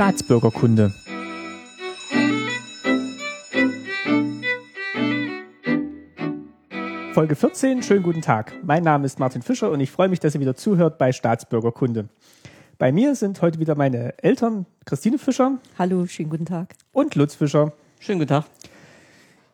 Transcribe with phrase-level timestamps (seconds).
[0.00, 0.94] Staatsbürgerkunde.
[7.12, 8.54] Folge 14, schönen guten Tag.
[8.64, 12.08] Mein Name ist Martin Fischer und ich freue mich, dass ihr wieder zuhört bei Staatsbürgerkunde.
[12.78, 15.58] Bei mir sind heute wieder meine Eltern, Christine Fischer.
[15.78, 16.76] Hallo, schönen guten Tag.
[16.92, 17.74] Und Lutz Fischer.
[17.98, 18.44] Schönen guten Tag.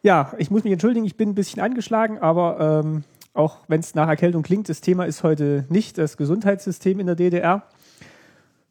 [0.04, 3.02] Ja, ich muss mich entschuldigen, ich bin ein bisschen angeschlagen, aber ähm,
[3.34, 7.16] auch wenn es nach Erkältung klingt, das Thema ist heute nicht das Gesundheitssystem in der
[7.16, 7.64] DDR,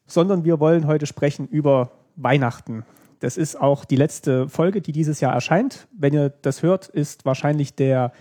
[0.06, 2.86] sondern wir wollen heute sprechen über Weihnachten.
[3.20, 5.88] Das ist auch die letzte Folge, die dieses Jahr erscheint.
[5.98, 8.12] Wenn ihr das hört, ist wahrscheinlich der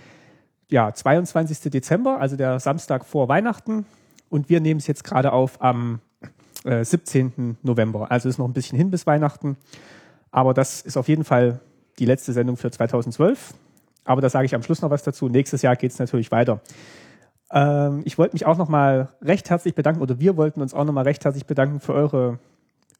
[0.70, 1.70] ja, 22.
[1.70, 3.86] Dezember, also der Samstag vor Weihnachten.
[4.30, 6.00] Und wir nehmen es jetzt gerade auf am
[6.64, 7.58] äh, 17.
[7.62, 8.10] November.
[8.10, 9.56] Also ist noch ein bisschen hin bis Weihnachten.
[10.30, 11.60] Aber das ist auf jeden Fall
[11.98, 13.54] die letzte Sendung für 2012.
[14.04, 15.28] Aber da sage ich am Schluss noch was dazu.
[15.28, 16.60] Nächstes Jahr geht es natürlich weiter.
[17.54, 20.84] Ähm, ich wollte mich auch noch mal recht herzlich bedanken, oder wir wollten uns auch
[20.84, 22.38] noch mal recht herzlich bedanken für eure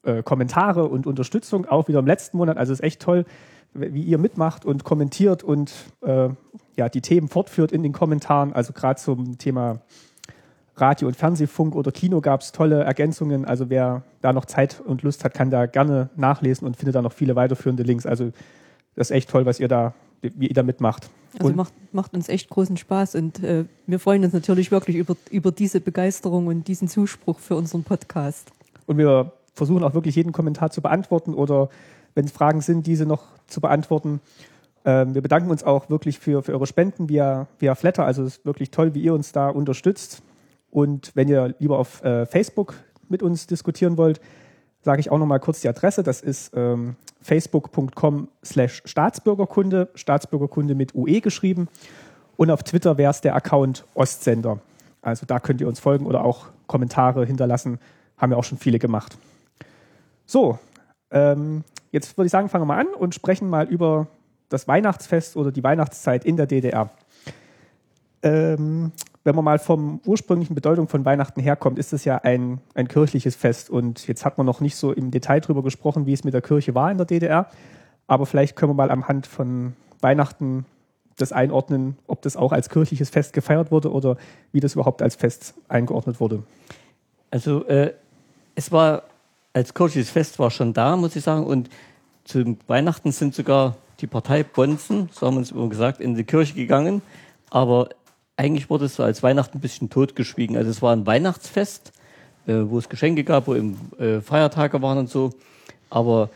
[0.04, 2.56] äh, Kommentare und Unterstützung, auch wieder im letzten Monat.
[2.56, 3.26] Also es ist echt toll,
[3.74, 6.28] wie ihr mitmacht und kommentiert und äh,
[6.76, 8.52] ja, die Themen fortführt in den Kommentaren.
[8.52, 9.80] Also gerade zum Thema
[10.76, 13.44] Radio- und Fernsehfunk oder Kino gab es tolle Ergänzungen.
[13.44, 17.02] Also wer da noch Zeit und Lust hat, kann da gerne nachlesen und findet da
[17.02, 18.06] noch viele weiterführende Links.
[18.06, 18.30] Also
[18.94, 21.10] das ist echt toll, was ihr da, wie ihr da mitmacht.
[21.38, 24.96] Also und macht, macht uns echt großen Spaß und äh, wir freuen uns natürlich wirklich
[24.96, 28.50] über, über diese Begeisterung und diesen Zuspruch für unseren Podcast.
[28.86, 31.68] Und wir versuchen auch wirklich jeden Kommentar zu beantworten oder
[32.14, 34.20] wenn es Fragen sind, diese noch zu beantworten.
[34.84, 38.04] Ähm, wir bedanken uns auch wirklich für, für eure Spenden via, via Flatter.
[38.04, 40.22] Also es ist wirklich toll, wie ihr uns da unterstützt.
[40.70, 42.74] Und wenn ihr lieber auf äh, Facebook
[43.08, 44.20] mit uns diskutieren wollt,
[44.84, 46.02] sage ich auch noch mal kurz die Adresse.
[46.02, 51.68] Das ist ähm, facebook.com slash Staatsbürgerkunde, Staatsbürgerkunde mit UE geschrieben.
[52.36, 54.58] Und auf Twitter wäre es der Account Ostsender.
[55.00, 57.78] Also da könnt ihr uns folgen oder auch Kommentare hinterlassen.
[58.18, 59.16] Haben wir auch schon viele gemacht.
[60.26, 60.58] So,
[61.10, 64.06] ähm, jetzt würde ich sagen, fangen wir mal an und sprechen mal über
[64.50, 66.90] das Weihnachtsfest oder die Weihnachtszeit in der DDR.
[68.22, 68.92] Ähm,
[69.24, 73.34] wenn man mal vom ursprünglichen Bedeutung von Weihnachten herkommt, ist es ja ein, ein kirchliches
[73.34, 73.70] Fest.
[73.70, 76.42] Und jetzt hat man noch nicht so im Detail darüber gesprochen, wie es mit der
[76.42, 77.48] Kirche war in der DDR.
[78.06, 80.66] Aber vielleicht können wir mal am Hand von Weihnachten
[81.16, 84.18] das einordnen, ob das auch als kirchliches Fest gefeiert wurde oder
[84.52, 86.42] wie das überhaupt als Fest eingeordnet wurde.
[87.30, 87.94] Also äh,
[88.54, 89.04] es war
[89.54, 91.46] als kirchliches Fest war schon da, muss ich sagen.
[91.46, 91.70] Und
[92.24, 96.24] zu Weihnachten sind sogar die Partei Bonzen, so haben wir uns immer gesagt, in die
[96.24, 97.00] Kirche gegangen.
[97.50, 97.88] Aber
[98.36, 100.56] eigentlich wurde es so als Weihnachten ein bisschen totgeschwiegen.
[100.56, 101.92] Also es war ein Weihnachtsfest,
[102.46, 105.30] äh, wo es Geschenke gab, wo eben äh, Feiertage waren und so.
[105.90, 106.30] Aber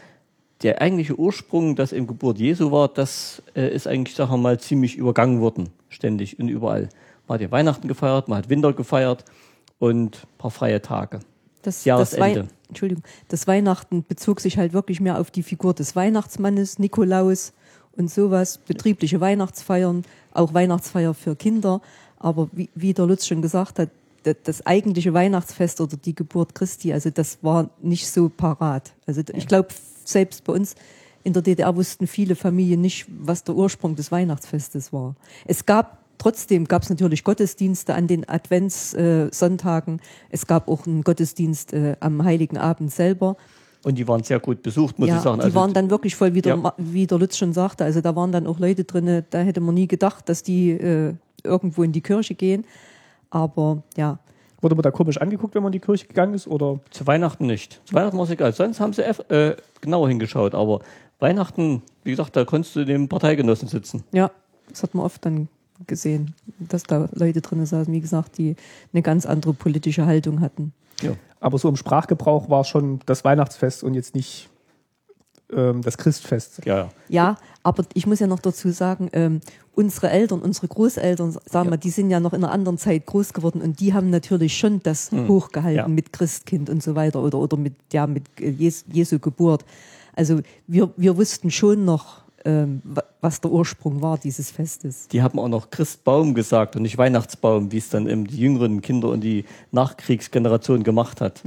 [0.62, 4.60] der eigentliche Ursprung, dass eben Geburt Jesu war, das äh, ist eigentlich, sagen wir mal,
[4.60, 6.88] ziemlich übergangen worden, ständig und überall.
[7.26, 9.24] Man hat ja Weihnachten gefeiert, man hat Winter gefeiert
[9.78, 11.20] und ein paar freie Tage.
[11.62, 12.42] Das, Jahresende.
[12.42, 17.52] Das Entschuldigung, das Weihnachten bezog sich halt wirklich mehr auf die Figur des Weihnachtsmannes, Nikolaus
[17.98, 21.80] und sowas, betriebliche Weihnachtsfeiern, auch Weihnachtsfeier für Kinder.
[22.18, 23.90] Aber wie, wie der Lutz schon gesagt hat,
[24.22, 28.92] das, das eigentliche Weihnachtsfest oder die Geburt Christi, also das war nicht so parat.
[29.06, 29.68] Also ich glaube,
[30.04, 30.74] selbst bei uns
[31.24, 35.14] in der DDR wussten viele Familien nicht, was der Ursprung des Weihnachtsfestes war.
[35.46, 40.00] Es gab trotzdem gab es natürlich Gottesdienste an den Adventssonntagen.
[40.30, 43.36] es gab auch einen Gottesdienst äh, am Heiligen Abend selber.
[43.84, 45.38] Und die waren sehr gut besucht, muss ja, ich sagen.
[45.38, 46.74] Die Also waren dann wirklich voll, wie der, Ja.
[46.76, 47.84] Wie der Lutz schon sagte.
[47.84, 51.14] Also da waren dann auch Leute drin, da hätte man nie gedacht, dass die äh,
[51.44, 52.64] irgendwo in die Kirche gehen.
[53.30, 54.18] Aber ja,
[54.60, 56.48] Wurde man da komisch angeguckt, wenn man in die Kirche gegangen ist?
[56.48, 57.80] Oder Zu Weihnachten nicht.
[57.84, 58.52] Zu Weihnachten war es egal.
[58.52, 60.54] Sonst haben sie äh, genauer hingeschaut.
[60.54, 60.80] Aber
[61.20, 64.02] Weihnachten, wie gesagt, da konntest du neben Parteigenossen sitzen.
[64.12, 64.30] ja,
[64.68, 65.48] das hat man oft dann
[65.86, 68.56] gesehen, dass da Leute drin saßen, wie gesagt, die
[68.92, 70.72] eine ganz andere politische Haltung hatten.
[71.00, 71.12] Ja.
[71.38, 74.48] aber so im Sprachgebrauch war schon das Weihnachtsfest und jetzt nicht
[75.52, 76.62] ähm, das Christfest.
[76.66, 76.88] Ja, ja.
[77.08, 79.40] Ja, aber ich muss ja noch dazu sagen, ähm,
[79.74, 83.32] unsere Eltern, unsere Großeltern, sagen wir, die sind ja noch in einer anderen Zeit groß
[83.32, 85.88] geworden und die haben natürlich schon das hochgehalten Ja.
[85.88, 89.64] mit Christkind und so weiter oder, oder mit, ja, mit äh, Jes Jesu Geburt.
[90.16, 95.08] Also wir, wir wussten schon noch, ähm, wa- was der Ursprung war dieses Festes.
[95.08, 98.80] Die haben auch noch Christbaum gesagt und nicht Weihnachtsbaum, wie es dann eben die jüngeren
[98.80, 101.42] Kinder und die Nachkriegsgeneration gemacht hat.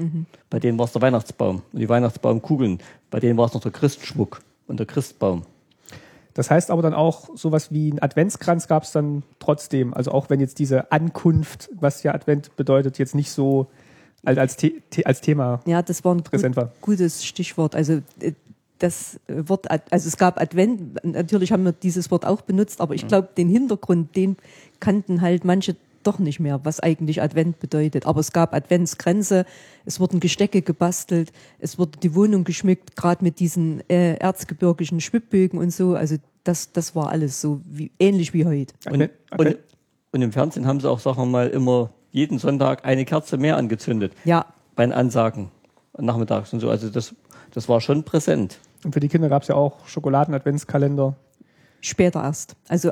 [0.49, 2.79] Bei denen war es der Weihnachtsbaum und die Weihnachtsbaumkugeln.
[3.09, 5.43] Bei denen war es noch der Christschmuck und der Christbaum.
[6.33, 9.93] Das heißt aber dann auch, sowas wie ein Adventskranz gab es dann trotzdem.
[9.93, 13.67] Also auch wenn jetzt diese Ankunft, was ja Advent bedeutet, jetzt nicht so
[14.23, 16.71] als, als, The als Thema Ja, das war ein gut, präsent war.
[16.81, 17.75] gutes Stichwort.
[17.75, 18.33] Also äh,
[18.81, 23.07] das Wort, also es gab Advent, natürlich haben wir dieses Wort auch benutzt, aber ich
[23.07, 24.37] glaube, den Hintergrund, den
[24.79, 28.05] kannten halt manche doch nicht mehr, was eigentlich Advent bedeutet.
[28.05, 29.45] Aber es gab Adventsgrenze,
[29.85, 35.59] es wurden Gestecke gebastelt, es wurde die Wohnung geschmückt, gerade mit diesen äh, erzgebirgischen Schwibbögen
[35.59, 35.95] und so.
[35.95, 38.73] Also das, das war alles so wie, ähnlich wie heute.
[38.89, 39.57] Und, Advent- und,
[40.13, 43.57] und im Fernsehen haben sie auch, sagen wir mal, immer jeden Sonntag eine Kerze mehr
[43.57, 44.13] angezündet.
[44.25, 44.45] Ja,
[44.75, 45.51] Bei den Ansagen
[45.97, 46.69] nachmittags und so.
[46.69, 47.15] Also das,
[47.51, 48.59] das war schon präsent.
[48.83, 51.15] Und für die Kinder gab es ja auch Schokoladen-Adventskalender.
[51.81, 52.55] später erst.
[52.67, 52.91] Also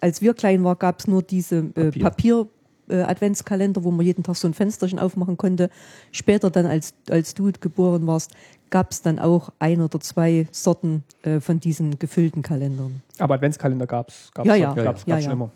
[0.00, 2.46] als wir klein waren, gab es nur diese äh, Papier.
[2.88, 5.68] Äh, Adventskalender, wo man jeden Tag so ein Fensterchen aufmachen konnte.
[6.10, 8.32] Später dann, als, als du geboren warst,
[8.70, 13.02] gab es dann auch ein oder zwei Sorten äh, von diesen gefüllten Kalendern.
[13.18, 14.30] Aber Adventskalender gab es.
[14.42, 14.72] Ja, ja.
[14.72, 15.20] Gab's, Ja, gab's ja.
[15.20, 15.50] schon immer.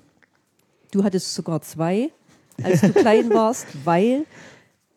[0.90, 2.10] Du hattest sogar zwei,
[2.62, 4.26] als du klein warst, weil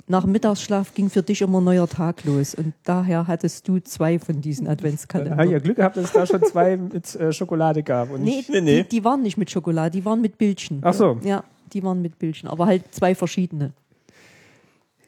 [0.07, 2.53] nach dem Mittagsschlaf ging für dich immer ein neuer Tag los.
[2.53, 5.49] Und daher hattest du zwei von diesen Da habe ich Adventskalendern.
[5.49, 8.11] ja Glück gehabt, dass es da schon zwei mit äh, Schokolade gab.
[8.11, 8.83] Und Nee, Nee, nee.
[8.83, 10.79] Die, die waren nicht mit Schokolade, die waren mit Bildchen.
[10.83, 11.19] Ach so.
[11.23, 11.43] Ja,
[11.73, 13.73] die waren mit Bildchen, aber halt zwei verschiedene.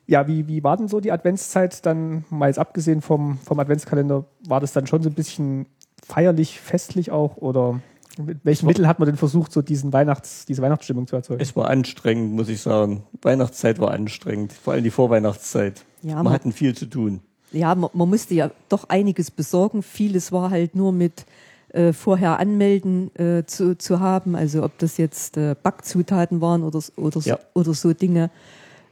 [0.07, 4.25] ja, wie, wie war denn so die Adventszeit dann, mal jetzt abgesehen vom, vom Adventskalender,
[4.47, 5.65] war das dann schon so ein bisschen
[6.05, 7.37] feierlich, festlich auch?
[7.37, 7.81] Oder
[8.23, 11.41] mit welchen war- Mitteln hat man denn versucht, so diesen Weihnachts, diese Weihnachtsstimmung zu erzeugen?
[11.41, 13.03] Es war anstrengend, muss ich sagen.
[13.21, 15.83] Weihnachtszeit war anstrengend, vor allem die Vorweihnachtszeit.
[16.03, 17.21] Ja, Man man- hatten viel zu tun.
[17.51, 19.81] Ja, man, man musste ja doch einiges besorgen.
[19.81, 21.25] Vieles war halt nur mit
[21.69, 24.35] äh, vorher anmelden äh, zu, zu haben.
[24.35, 27.39] Also ob das jetzt äh, Backzutaten waren oder, oder, Ja.
[27.53, 28.29] oder so Dinge.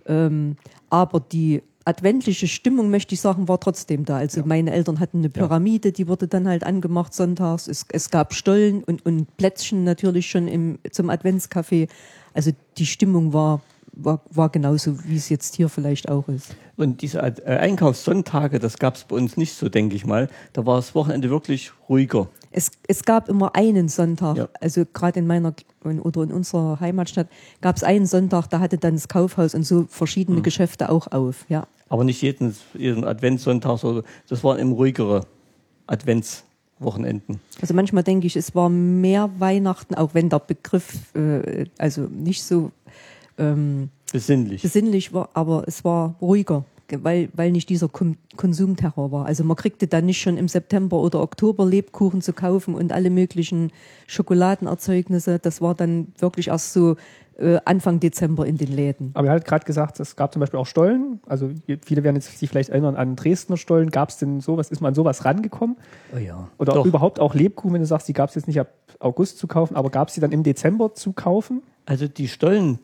[0.06, 0.56] Ähm,
[0.89, 4.18] aber die adventliche Stimmung, möchte ich sagen, war trotzdem da.
[4.18, 7.68] Also meine Eltern hatten eine Pyramide, die wurde dann halt angemacht sonntags.
[7.68, 11.88] Es, es gab Stollen und, und Plätzchen natürlich schon im, zum Adventscafé.
[12.34, 13.62] Also die Stimmung war,
[13.94, 16.56] war, war genauso, wie es jetzt hier vielleicht auch ist.
[16.76, 20.28] Und diese äh, Einkaufssonntage, das gab es bei uns nicht so, denke ich mal.
[20.54, 22.28] Da war das Wochenende wirklich ruhiger.
[22.52, 24.50] Es, es gab immer einen Sonntag, Ja.
[24.60, 25.54] also gerade in meiner
[25.84, 27.28] in, oder in unserer Heimatstadt
[27.62, 31.46] gab es einen Sonntag, da hatte dann das Kaufhaus und so verschiedene Geschäfte auch auf.
[31.50, 33.78] Ja, Aber nicht jeden, jeden Adventssonntag.
[33.80, 35.26] So, das waren eben ruhigere
[35.88, 37.40] Adventswochenenden.
[37.62, 42.44] also manchmal denke ich, es war mehr Weihnachten, auch wenn der Begriff äh, also nicht
[42.44, 42.72] so
[43.38, 44.62] ähm, Besinnlich.
[44.62, 49.26] besinnlich war, aber es war ruhiger, ge- weil, weil nicht dieser Kon Konsumterror war.
[49.26, 53.10] Also man kriegte dann nicht schon im September oder Oktober Lebkuchen zu kaufen und alle
[53.10, 53.72] möglichen
[54.08, 55.40] Schokoladenerzeugnisse.
[55.40, 56.96] Das war dann wirklich erst so
[57.38, 59.12] äh, Anfang Dezember in den Läden.
[59.14, 61.20] Aber ihr habt gerade gesagt, es gab zum Beispiel auch Stollen.
[61.26, 61.52] Also
[61.84, 63.90] viele werden jetzt sich vielleicht erinnern an Dresdner Stollen.
[63.90, 64.70] Gab es denn sowas?
[64.70, 65.76] Ist man an sowas rangekommen?
[66.16, 66.48] Oh ja.
[66.58, 66.86] Oder Doch.
[66.86, 69.76] überhaupt auch Lebkuchen, wenn du sagst, die gab es jetzt nicht ab August zu kaufen,
[69.76, 71.62] aber gab es die dann im Dezember zu kaufen?
[71.86, 72.80] Also die Stollen,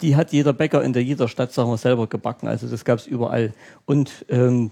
[0.00, 2.46] die hat jeder Bäcker in der jeder Stadt, sagen wir, selber gebacken.
[2.46, 3.52] Also das gab es überall.
[3.84, 4.70] Und ähm,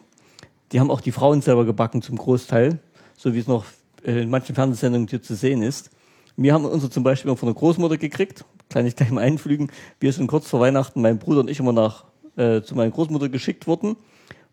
[0.72, 2.78] die haben auch die Frauen selber gebacken zum Großteil,
[3.16, 3.64] so wie es noch
[4.04, 5.90] äh, in manchen Fernsehsendungen hier zu sehen ist.
[6.36, 9.70] Wir haben unsere zum Beispiel von der Großmutter gekriegt, kann ich gleich mal einflügen.
[10.00, 12.04] Wir sind kurz vor Weihnachten, mein Bruder und ich immer nach
[12.36, 13.96] äh, zu meiner Großmutter geschickt worden.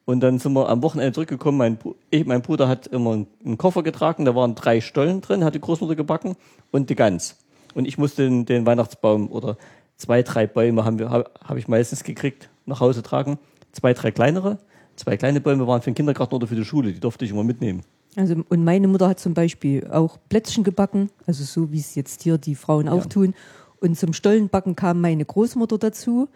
[0.05, 1.57] Und dann sind wir am Wochenende zurückgekommen.
[1.57, 1.77] Mein,
[2.09, 5.55] ich, mein Bruder hat immer einen, einen Koffer getragen, da waren drei Stollen drin, hat
[5.55, 6.35] die Großmutter gebacken
[6.71, 7.37] und die Gans.
[7.73, 9.57] Und ich musste den, den Weihnachtsbaum oder
[9.97, 13.37] zwei, drei Bäume habe hab ich meistens gekriegt, nach Hause tragen.
[13.71, 14.57] Zwei, drei kleinere.
[14.95, 17.43] Zwei kleine Bäume waren für den Kindergarten oder für die Schule, die durfte ich immer
[17.43, 17.83] mitnehmen.
[18.15, 22.23] Also, und meine Mutter hat zum Beispiel auch Plätzchen gebacken, also so wie es jetzt
[22.23, 23.33] hier die Frauen auch tun.
[23.81, 26.29] Und zum Stollenbacken kam meine Großmutter dazu,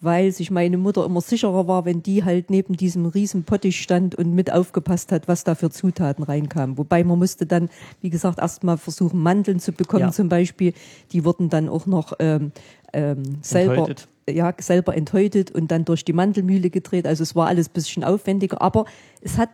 [0.00, 4.14] weil sich meine Mutter immer sicherer war, wenn die halt neben diesem riesen Pottich stand
[4.14, 6.76] und mit aufgepasst hat, was da für Zutaten reinkamen.
[6.78, 7.68] Wobei man musste dann,
[8.00, 10.12] wie gesagt, erstmal versuchen, Mandeln zu bekommen Ja.
[10.12, 10.72] zum Beispiel.
[11.12, 12.52] Die wurden dann auch noch ähm,
[12.92, 14.08] ähm, selber Enthäutet.
[14.28, 17.06] ja, selber enthäutet und dann durch die Mandelmühle gedreht.
[17.06, 18.84] Also es war alles ein bisschen aufwendiger, aber
[19.20, 19.48] es hat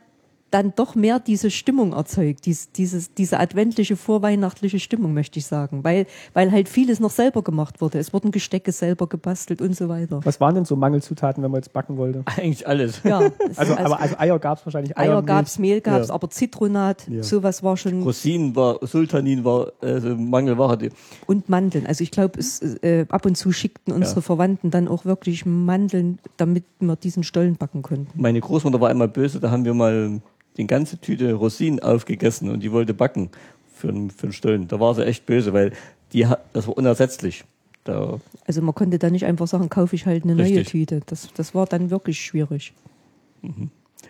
[0.54, 5.82] dann doch mehr diese Stimmung erzeugt, dies, dieses, diese adventliche, vorweihnachtliche Stimmung, möchte ich sagen,
[5.82, 7.99] weil, weil halt vieles noch selber gemacht wurde.
[7.99, 10.20] Es wurden Gestecke selber gebastelt und so weiter.
[10.25, 12.23] Was waren denn so Mangelzutaten, wenn man jetzt backen wollte?
[12.37, 13.02] Eigentlich alles.
[13.02, 14.96] Ja, es- Also, aber also Eier gab es wahrscheinlich.
[14.96, 15.26] Eier Milch.
[15.26, 16.14] gab's, Mehl gab's, Ja.
[16.14, 17.25] aber Zitronat, Ja.
[17.25, 20.78] sowas war schon Rosinen war, Sultanin war also Mangelware.
[20.78, 20.90] Die,
[21.26, 21.84] und Mandeln.
[21.87, 26.20] Also ich glaube, es äh, ab und zu schickten unsere Verwandten dann auch wirklich Mandeln,
[26.37, 28.06] damit wir diesen Stollen backen konnten.
[28.14, 30.20] Meine Großmutter war einmal böse, da haben wir mal
[30.56, 33.30] die ganze Tüte Rosinen aufgegessen und die wollte backen
[33.75, 34.68] für, einen- für einen Stollen.
[34.68, 35.73] Da war sie echt böse, weil
[36.12, 37.44] die, das war unersetzlich.
[37.84, 40.68] Da, Also man konnte da nicht einfach sagen, kaufe ich halt eine neue Richtig.
[40.68, 41.00] Tüte.
[41.06, 42.73] Das, das war dann wirklich schwierig.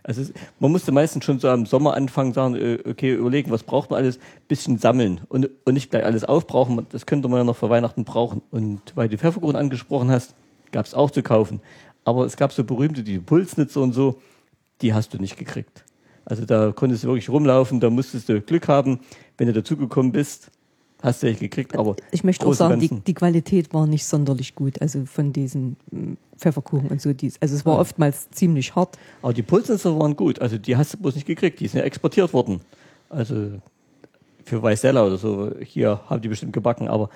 [0.02, 3.62] also es, man musste meistens schon so am Sommer anfangen, sagen, äh, okay, überlegen, was
[3.64, 6.86] braucht man alles, bisschen sammeln und, und nicht gleich alles aufbrauchen.
[6.90, 8.42] Das könnte man ja noch für Weihnachten brauchen.
[8.50, 10.34] Und weil du Pfefferkuchen angesprochen hast,
[10.70, 11.60] gab es auch zu kaufen.
[12.04, 14.20] Aber es gab so berühmte, die Pulsnitze und so,
[14.82, 15.84] die hast du nicht gekriegt.
[16.24, 19.00] Also da konntest du wirklich rumlaufen, da musstest du Glück haben.
[19.36, 20.50] Wenn du dazugekommen bist,
[21.02, 24.54] hast du echt gekriegt, aber Ich möchte auch sagen, die, die Qualität war nicht sonderlich
[24.54, 27.12] gut, also von diesen mm, Pfefferkuchen und so.
[27.12, 27.80] Dies, also es war Ja.
[27.80, 28.96] oftmals ziemlich hart.
[29.22, 30.40] Aber die Pulsnitzer waren gut.
[30.40, 31.60] Also die hast du bloß nicht gekriegt.
[31.60, 32.60] Die sind ja exportiert worden.
[33.10, 33.50] Also
[34.44, 35.52] für Weißella oder so.
[35.60, 36.88] Hier haben die bestimmt gebacken.
[36.88, 37.10] Aber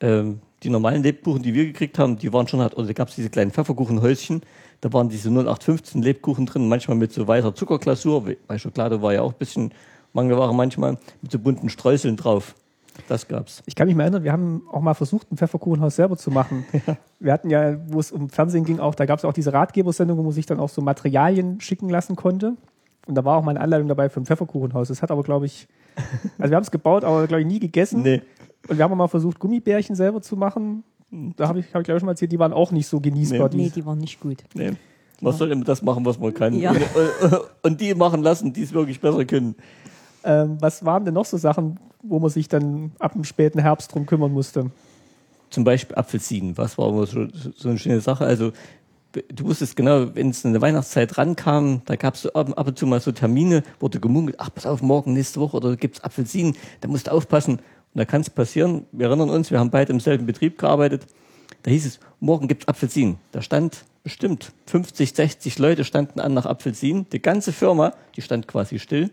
[0.00, 2.76] ähm, die normalen Lebkuchen, die wir gekriegt haben, die waren schon hart.
[2.76, 4.42] Oder da gab es diese kleinen Pfefferkuchenhäuschen.
[4.84, 6.68] Da waren diese 0815 Lebkuchen drin.
[6.68, 8.22] Manchmal mit so weißer Zuckerglasur.
[8.46, 9.72] Bei Schokolade war ja auch ein bisschen
[10.12, 10.98] Mangelware manchmal.
[11.22, 12.54] Mit so bunten Streuseln drauf.
[13.08, 13.62] Das gab's.
[13.64, 16.66] Ich kann mich mal erinnern, wir haben auch mal versucht, ein Pfefferkuchenhaus selber zu machen.
[17.18, 20.18] Wir hatten ja, wo es um Fernsehen ging, auch, da gab es auch diese Ratgebersendung,
[20.18, 22.54] wo man sich dann auch so Materialien schicken lassen konnte.
[23.06, 24.88] Und da war auch mal eine Anleitung dabei für ein Pfefferkuchenhaus.
[24.88, 25.66] Das hat aber, glaube ich,
[26.38, 28.02] also wir haben es gebaut, aber glaube ich nie gegessen.
[28.02, 28.20] Nee.
[28.68, 30.84] Und wir haben auch mal versucht, Gummibärchen selber zu machen.
[31.36, 33.00] Da habe ich, hab ich glaube ich schon mal erzählt, die waren auch nicht so
[33.00, 33.48] genießbar.
[33.48, 33.48] Nee.
[33.50, 34.38] die- Nee, die waren nicht gut.
[34.54, 34.72] Nee.
[35.20, 36.58] Man soll immer das machen, was man kann.
[36.58, 36.72] Ja.
[36.72, 36.80] Und,
[37.62, 39.54] und die machen lassen, die es wirklich besser können.
[40.24, 43.94] Ähm, was waren denn noch so Sachen, wo man sich dann ab dem späten Herbst
[43.94, 44.70] drum kümmern musste?
[45.50, 48.24] zum Beispiel Apfelsinen, was war immer so, so eine schöne Sache.
[48.24, 48.50] Also
[49.32, 52.66] du wusstest genau, wenn es in der Weihnachtszeit rankam, da gab es so ab, ab
[52.66, 56.00] und zu mal so Termine, wurde gemunkelt, ach pass auf, morgen, nächste Woche oder gibt's
[56.02, 57.60] Apfelsinen, da musst du aufpassen.
[57.94, 61.06] Und da kann es passieren, wir erinnern uns, wir haben beide im selben Betrieb gearbeitet,
[61.62, 63.18] da hieß es, morgen gibt's Apfelsinen.
[63.32, 67.06] Da stand bestimmt 50, 60 Leute standen an nach Apfelsinen.
[67.10, 69.10] Die ganze Firma, die stand quasi still.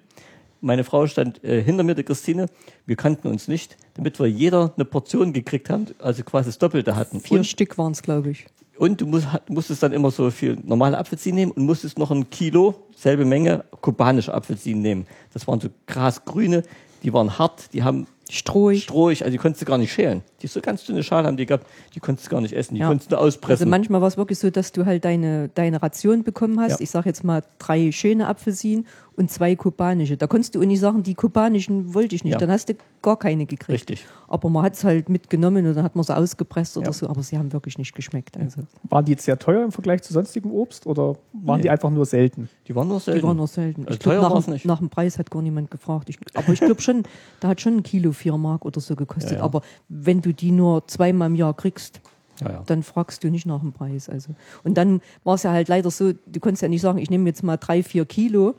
[0.60, 2.48] Meine Frau stand äh, hinter mir, die Christine.
[2.86, 6.96] Wir kannten uns nicht, damit wir jeder eine Portion gekriegt haben, also quasi das Doppelte
[6.96, 7.20] hatten.
[7.22, 8.46] Vier Und, Stück waren es, glaube ich.
[8.78, 12.30] und du musst, musstest dann immer so viel normale Apfelsinen nehmen und musstest noch ein
[12.30, 15.08] Kilo, selbe Menge, kubanische Apfelsinen nehmen.
[15.34, 16.64] Das waren so grasgrüne,
[17.04, 18.84] die waren hart, die haben Strohig.
[18.84, 20.22] strohig, also die konntest du gar nicht schälen.
[20.42, 22.82] Die so ganz dünne Schale haben die gehabt, die konntest du gar nicht essen, die
[22.82, 22.88] Ja.
[22.88, 23.70] konntest du Also auspressen.
[23.70, 26.72] manchmal war es wirklich so, dass du halt deine, deine Ration bekommen hast.
[26.72, 26.78] Ja.
[26.80, 28.88] Ich sage jetzt mal drei schöne Apfelsinen
[29.22, 30.18] und zwei kubanische.
[30.18, 32.34] Da konntest du auch nicht sagen, die kubanischen wollte ich nicht.
[32.34, 32.40] Ja.
[32.40, 33.70] Dann hast du gar keine gekriegt.
[33.70, 34.06] Richtig.
[34.28, 36.94] Aber man hat es halt mitgenommen und dann hat man sie ausgepresst oder Ja.
[36.94, 37.08] so.
[37.08, 38.38] Aber sie haben wirklich nicht geschmeckt.
[38.38, 41.64] Also Waren die jetzt sehr teuer im Vergleich zu sonstigem Obst oder waren Nee.
[41.64, 42.50] die einfach nur selten?
[42.68, 43.20] Die waren nur selten.
[43.22, 43.82] die waren nur selten.
[43.84, 44.66] Also Ich glaub, teuer nach, nicht.
[44.66, 46.10] nach dem Preis hat gar niemand gefragt.
[46.10, 47.04] Ich, aber ich glaube schon,
[47.40, 49.32] da hat schon ein Kilo vier Mark oder so gekostet.
[49.34, 49.44] Ja, ja.
[49.44, 52.02] Aber wenn du die nur zweimal im Jahr kriegst,
[52.40, 52.64] Ja, ja.
[52.66, 54.10] dann fragst du nicht nach dem Preis.
[54.10, 54.34] Also.
[54.64, 57.28] Und dann war es ja halt leider so, du konntest ja nicht sagen, ich nehme
[57.30, 58.56] jetzt mal drei, vier Kilo,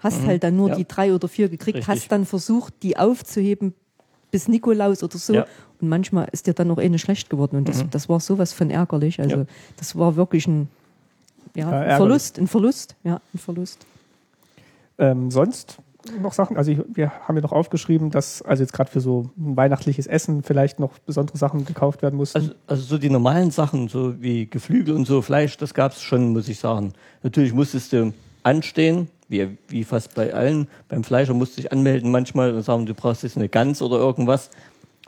[0.00, 0.72] hast halt dann nur Mhm.
[0.72, 0.76] Ja.
[0.78, 1.88] die drei oder vier gekriegt, Richtig.
[1.88, 3.74] hast dann versucht, die aufzuheben
[4.30, 5.34] bis Nikolaus oder so.
[5.34, 5.46] Ja.
[5.80, 7.56] Und manchmal ist dir dann noch eine schlecht geworden.
[7.56, 9.20] Und das, das war sowas von ärgerlich.
[9.20, 9.44] Also Ja.
[9.76, 10.68] das war wirklich ein,
[11.54, 11.96] ja, ein.
[11.96, 13.86] Verlust, ein Verlust, ja, ein Verlust.
[14.98, 15.78] Ähm, sonst
[16.20, 19.30] noch Sachen, also ich, wir haben ja noch aufgeschrieben, dass also jetzt gerade für so
[19.36, 22.38] ein weihnachtliches Essen vielleicht noch besondere Sachen gekauft werden mussten.
[22.38, 26.00] Also, also so die normalen Sachen, so wie Geflügel und so Fleisch, das gab es
[26.02, 26.92] schon, muss ich sagen.
[27.22, 28.12] Natürlich musstest du
[28.44, 30.68] anstehen, wie, wie fast bei allen.
[30.88, 33.96] Beim Fleischer musst du dich anmelden manchmal und sagen, du brauchst jetzt eine Gans oder
[33.96, 34.50] irgendwas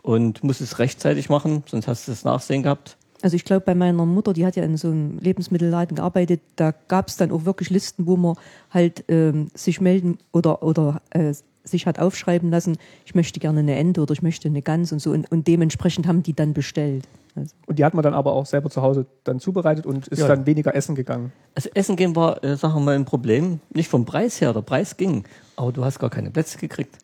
[0.02, 2.96] und musst es rechtzeitig machen, sonst hast du das Nachsehen gehabt.
[3.20, 6.72] Also ich glaube, bei meiner Mutter, die hat ja in so einem Lebensmittelladen gearbeitet, da
[6.88, 8.36] gab es dann auch wirklich Listen, wo man
[8.70, 11.32] halt ähm, sich melden oder, oder äh,
[11.64, 15.00] sich hat aufschreiben lassen, ich möchte gerne eine Ente oder ich möchte eine Gans und
[15.00, 15.10] so.
[15.12, 17.06] Und, und dementsprechend haben die dann bestellt.
[17.34, 20.18] Also, und die hat man dann aber auch selber zu Hause dann zubereitet und ist
[20.18, 20.28] Ja.
[20.28, 21.32] dann weniger essen gegangen.
[21.54, 23.60] Also Essen gehen war, äh, sagen wir mal, ein Problem.
[23.72, 25.24] Nicht vom Preis her, der Preis ging,
[25.56, 26.98] aber du hast gar keine Plätze gekriegt.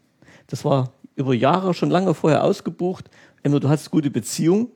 [0.49, 3.09] Das war über Jahre schon lange vorher ausgebucht.
[3.43, 4.69] Entweder du hattest gute Beziehung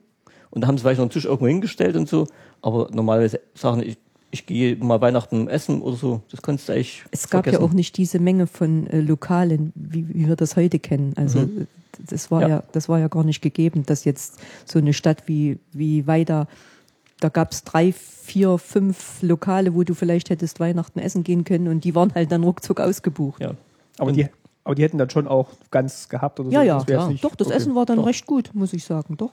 [0.49, 2.25] und da haben sie vielleicht noch einen Tisch irgendwo hingestellt und so,
[2.61, 3.97] aber normalerweise sagen, ich,
[4.33, 7.61] ich gehe mal Weihnachten essen oder so, das konntest du eigentlich es gab vergessen.
[7.63, 11.13] ja auch nicht diese Menge von äh, Lokalen, wie, wie wir das heute kennen.
[11.15, 11.65] Also äh,
[12.09, 12.47] das war ja.
[12.47, 12.63] Ja.
[12.71, 16.47] das war ja gar nicht gegeben, dass jetzt so eine Stadt wie, wie Weida,
[17.19, 21.67] da gab es drei, vier, fünf Lokale, wo du vielleicht hättest Weihnachten essen gehen können
[21.67, 23.39] und die waren halt dann ruckzuck ausgebucht.
[23.41, 23.51] Ja.
[23.99, 24.27] Aber Und- die,
[24.63, 26.55] aber die hätten dann schon auch ganz gehabt oder so.
[26.55, 27.57] Ja, ja, Das nicht- Doch, das okay.
[27.57, 28.07] Essen war dann Doch.
[28.07, 29.15] recht gut, muss ich sagen.
[29.17, 29.31] Doch.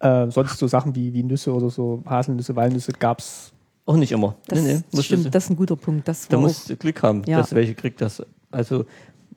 [0.00, 3.52] Äh, sonst so Sachen wie, wie Nüsse oder so, Haselnüsse, Walnüsse gab's.
[3.84, 4.36] Auch nicht immer.
[4.46, 6.06] Das, musstest stimmt, du- das ist ein guter Punkt.
[6.06, 7.38] Das Da musst du Glück haben, Ja.
[7.38, 8.00] dass du welche kriegt.
[8.00, 8.84] Dass, also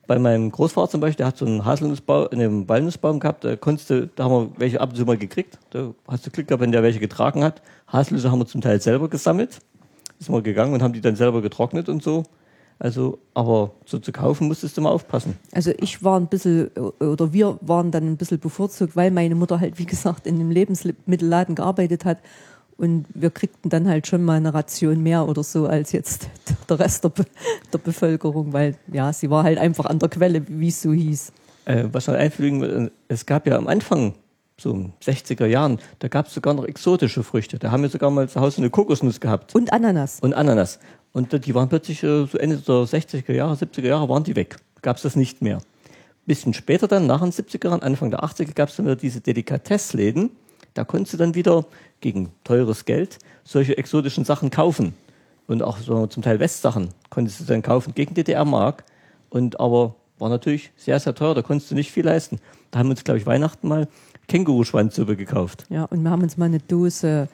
[0.08, 3.90] bei meinem Großvater zum Beispiel, der hat so einen Haselnussbaum, einen Walnussbaum gehabt, da konntest
[3.90, 5.58] du, da haben wir welche ab und zu mal gekriegt.
[5.72, 7.62] Da hast du Glück gehabt, wenn der welche getragen hat.
[7.88, 9.60] Haselnüsse haben wir zum Teil selber gesammelt.
[10.20, 12.24] Sind wir gegangen und haben die dann selber getrocknet und so.
[12.78, 15.38] Also, aber so zu kaufen musstest du mal aufpassen.
[15.54, 16.68] Also ich war ein bisschen,
[17.00, 20.52] oder wir waren dann ein bisschen bevorzugt, weil meine Mutter halt, wie gesagt, in einem
[20.52, 22.20] Lebensmittelladen gearbeitet hat.
[22.78, 26.30] Und wir kriegten dann halt schon mal eine Ration mehr oder so als jetzt
[26.70, 27.26] der Rest der, Be
[27.72, 31.32] der Bevölkerung, weil ja, sie war halt einfach an der Quelle, wie es so hieß.
[31.66, 34.14] Äh, was noch einfügen will, es gab ja am Anfang,
[34.60, 37.60] so in 60er Jahren, da gab es sogar noch exotische Früchte.
[37.60, 39.56] Da haben wir sogar mal zu Hause eine Kokosnuss gehabt.
[39.56, 40.20] Und Ananas.
[40.20, 40.80] und Ananas.
[41.12, 44.58] Und die waren plötzlich äh, so Ende der 60er Jahre, 70er Jahre waren die weg.
[44.82, 45.60] Gab es das nicht mehr.
[46.26, 50.32] bisschen später dann, nach den 70ern, Anfang der 80er, gab es dann wieder diese Delikatessläden.
[50.76, 51.66] Da konntest du dann wieder
[52.02, 54.94] gegen teures Geld solche exotischen Sachen kaufen.
[55.48, 58.84] Und auch so zum Teil Westsachen konntest du dann kaufen gegen DDR-Mark.
[59.30, 62.40] Und aber war natürlich sehr, sehr teuer, da konntest du nicht viel leisten.
[62.72, 63.88] Da haben wir uns, glaube ich, Weihnachten mal
[64.28, 65.66] Känguruschwanzsuppe gekauft.
[65.70, 67.28] Ja, und wir haben uns mal eine Dose,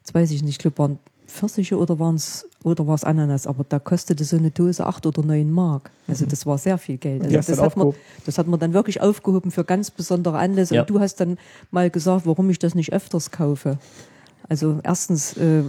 [0.00, 3.46] jetzt weiß ich nicht, ich glaube, waren Pfirsiche oder waren es oder war es Ananas,
[3.46, 5.90] aber da kostete so eine Dose acht oder neun Mark.
[6.08, 7.22] Also das war sehr viel Geld.
[7.22, 7.36] Mhm.
[7.36, 7.94] Also das, hat man,
[8.24, 10.74] das hat man dann wirklich aufgehoben für ganz besondere Anlässe.
[10.74, 10.80] Ja.
[10.80, 11.38] Und du hast dann
[11.70, 13.78] mal gesagt, warum ich das nicht öfters kaufe.
[14.48, 15.62] Also erstens äh,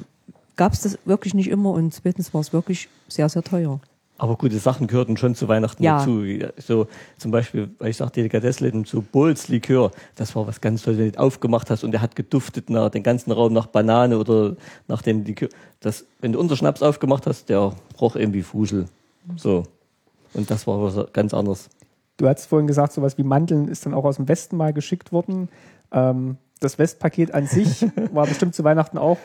[0.56, 3.82] gab es das wirklich nicht immer und zweitens war es wirklich sehr, sehr teuer.
[4.18, 6.00] Aber gute Sachen gehörten schon zu Weihnachten Ja.
[6.00, 6.24] dazu.
[6.58, 10.98] So zum Beispiel, weil ich sage, Delikatessläden, so Bowls Likör, das war was ganz Tolles,
[11.00, 14.18] wenn du den aufgemacht hast und der hat geduftet nach den ganzen Raum nach Banane
[14.18, 14.56] oder
[14.88, 15.50] nach dem Likör.
[15.82, 18.86] Das, wenn du unser Schnaps aufgemacht hast, der roch irgendwie Fusel.
[19.36, 19.64] So.
[20.34, 21.70] Und das war was ganz anderes.
[22.18, 25.12] Du hast vorhin gesagt, sowas wie Mandeln ist dann auch aus dem Westen mal geschickt
[25.12, 25.50] worden.
[25.92, 29.18] Ähm, das Westpaket an sich war bestimmt zu Weihnachten auch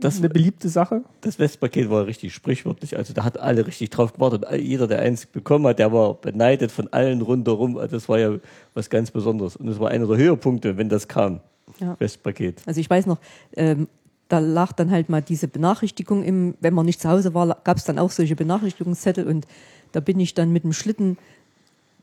[0.00, 1.02] Das- eine beliebte Sache.
[1.20, 2.96] Das Westpaket war richtig sprichwörtlich.
[2.96, 4.44] Also da hat alle richtig drauf gewartet.
[4.60, 7.76] Jeder, der eins bekommen hat, der war beneidet von allen rundherum.
[7.78, 8.34] Also Das war ja
[8.74, 9.56] was ganz Besonderes.
[9.56, 11.40] Und das war einer der Höhepunkte, wenn das kam.
[11.80, 11.96] Ja.
[11.98, 12.62] Westpaket.
[12.66, 13.18] Also ich weiß noch,
[13.56, 13.88] ähm,
[14.28, 17.76] da lag dann halt mal diese Benachrichtigung im, wenn man nicht zu Hause war, gab
[17.76, 19.46] es dann auch solche Benachrichtigungszettel und
[19.92, 21.18] da bin ich dann mit dem Schlitten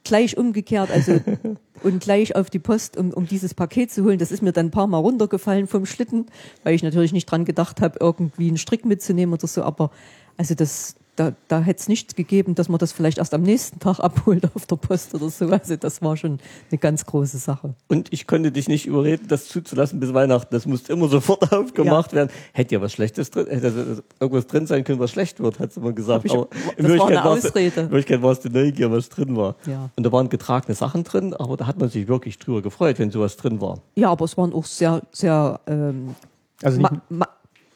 [0.03, 1.19] gleich umgekehrt, also
[1.83, 4.19] und gleich auf die Post, um, um dieses Paket zu holen.
[4.19, 6.25] Das ist mir dann ein paar Mal runtergefallen vom Schlitten,
[6.63, 9.63] weil ich natürlich nicht dran gedacht habe, irgendwie einen Strick mitzunehmen oder so.
[9.63, 9.91] Aber
[10.37, 13.79] also das, da, da hätte es nichts gegeben, dass man das vielleicht erst am nächsten
[13.79, 15.45] Tag abholt auf der Post oder so.
[15.47, 16.39] Also das war schon
[16.71, 17.75] eine ganz große Sache.
[17.89, 20.47] Und ich konnte dich nicht überreden, das zuzulassen bis Weihnachten.
[20.51, 22.29] Das musste immer sofort aufgemacht werden.
[22.53, 25.79] Hätte ja was Schlechtes drin, hätte irgendwas drin sein können, was schlecht wird, hat sie
[25.79, 26.25] immer gesagt.
[26.25, 26.47] Ich- Aber
[26.77, 27.37] das war eine war.
[27.37, 29.55] In Wirklichkeit war es die Neugier, was drin war.
[29.67, 29.89] Ja.
[29.95, 33.11] Und da waren getragene Sachen drin, aber da hat man sich wirklich drüber gefreut, wenn
[33.11, 33.79] sowas drin war.
[33.95, 36.15] Ja, aber es waren auch sehr, sehr ähm,
[36.63, 37.27] Also nicht, Ma Ma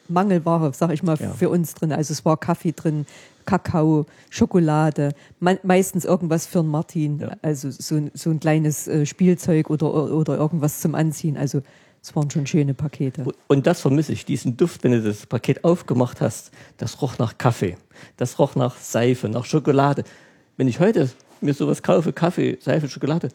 [0.08, 1.30] Mangelware, sag ich mal, Ja.
[1.30, 1.92] für uns drin.
[1.92, 3.06] Also es war Kaffee drin,
[3.46, 7.30] Kakao, Schokolade, me meistens irgendwas für einen Martin, Ja.
[7.42, 11.36] also so, ein- so ein kleines äh, Spielzeug oder, oder irgendwas zum Anziehen.
[11.36, 11.62] Also
[12.02, 13.24] es waren schon schöne Pakete.
[13.48, 17.38] Und das vermisse ich, diesen Duft, wenn du das Paket aufgemacht hast, das roch nach
[17.38, 17.76] Kaffee,
[18.16, 20.04] das roch nach Seife, nach Schokolade.
[20.56, 23.28] Wenn ich heute mir sowas kaufe, Kaffee, Seife, Schokolade,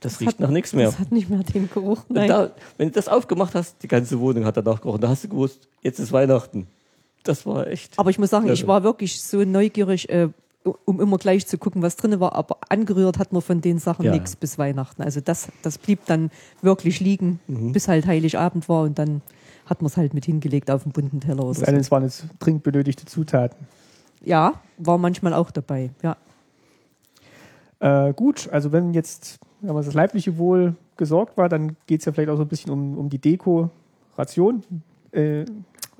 [0.00, 0.86] das riecht hat- nach nichts mehr.
[0.86, 2.02] Das hat nicht mehr den Geruch.
[2.08, 2.28] Nein.
[2.28, 5.00] da, wenn du das aufgemacht hast, die ganze Wohnung hat danach gerochen.
[5.00, 6.66] Da hast du gewusst, jetzt ist Weihnachten.
[7.24, 7.98] Das war echt.
[7.98, 10.28] Aber ich muss sagen, ich war wirklich so neugierig, äh,
[10.84, 12.34] um immer gleich zu gucken, was drin war.
[12.34, 14.12] Aber angerührt hat man von den Sachen Ja.
[14.12, 15.02] nichts bis Weihnachten.
[15.02, 16.30] Also das, das blieb dann
[16.62, 17.72] wirklich liegen, Mhm.
[17.72, 19.22] bis halt Heiligabend war und dann
[19.66, 21.44] hat man es halt mit hingelegt auf den bunten Teller.
[21.44, 21.90] Oder es so.
[21.92, 23.66] waren jetzt dringend benötigte Zutaten.
[24.24, 25.90] Ja, war manchmal auch dabei.
[26.02, 26.16] Ja.
[27.80, 32.06] Äh, gut, also wenn jetzt wenn man das leibliche Wohl gesorgt war, dann geht es
[32.06, 34.62] ja vielleicht auch so ein bisschen um, um die Dekoration.
[35.12, 35.44] Äh,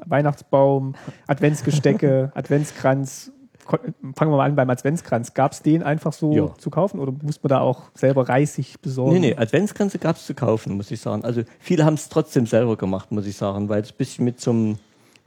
[0.06, 0.94] Weihnachtsbaum,
[1.26, 3.32] Adventsgestecke, Adventskranz.
[3.66, 5.32] Fangen wir mal an beim Adventskranz.
[5.34, 6.54] Gab es den einfach so Ja.
[6.58, 9.12] zu kaufen oder muss man da auch selber Reisig besorgen?
[9.12, 11.24] Nee, nee, Adventskränze gab es zu kaufen, muss ich sagen.
[11.24, 14.40] Also viele haben es trotzdem selber gemacht, muss ich sagen, weil es ein bisschen mit
[14.40, 14.78] zum,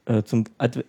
[0.05, 0.43] äh, zum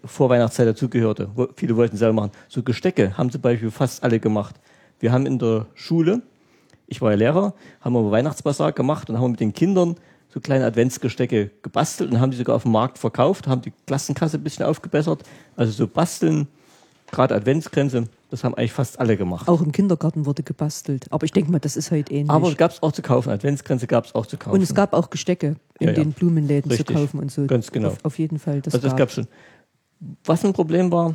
[0.05, 1.29] Vorweihnachtszeit dazugehörte.
[1.55, 2.33] Viele wollten selber machen.
[2.49, 4.57] So Gestecke haben zum Beispiel fast alle gemacht.
[4.99, 6.23] Wir haben in der Schule,
[6.88, 9.94] ich war ja Lehrer, haben wir Weihnachtsbasar gemacht und haben mit den Kindern
[10.35, 14.37] so kleine Adventsgestecke gebastelt und haben die sogar auf dem Markt verkauft, haben die Klassenkasse
[14.37, 15.23] ein bisschen aufgebessert.
[15.55, 16.49] Also so basteln,
[17.12, 19.47] gerade Adventskränze, das haben eigentlich fast alle gemacht.
[19.47, 21.07] Auch im Kindergarten wurde gebastelt.
[21.11, 22.31] Aber ich denke mal, das ist heute ähnlich.
[22.31, 24.57] Aber gab es auch zu kaufen, Adventskränze gab es auch zu kaufen.
[24.57, 26.03] und es gab auch Gestecke in Ja, ja.
[26.03, 26.88] den Blumenläden Richtig.
[26.88, 27.47] zu kaufen und so.
[27.47, 27.90] Ganz genau.
[27.90, 28.61] Auf, auf jeden Fall.
[28.61, 28.99] Das also das gab.
[28.99, 29.29] gab schon.
[30.25, 31.14] Was ein Problem war,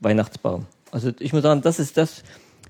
[0.00, 0.64] Weihnachtsbaum.
[0.90, 2.22] Also ich muss sagen, das ist das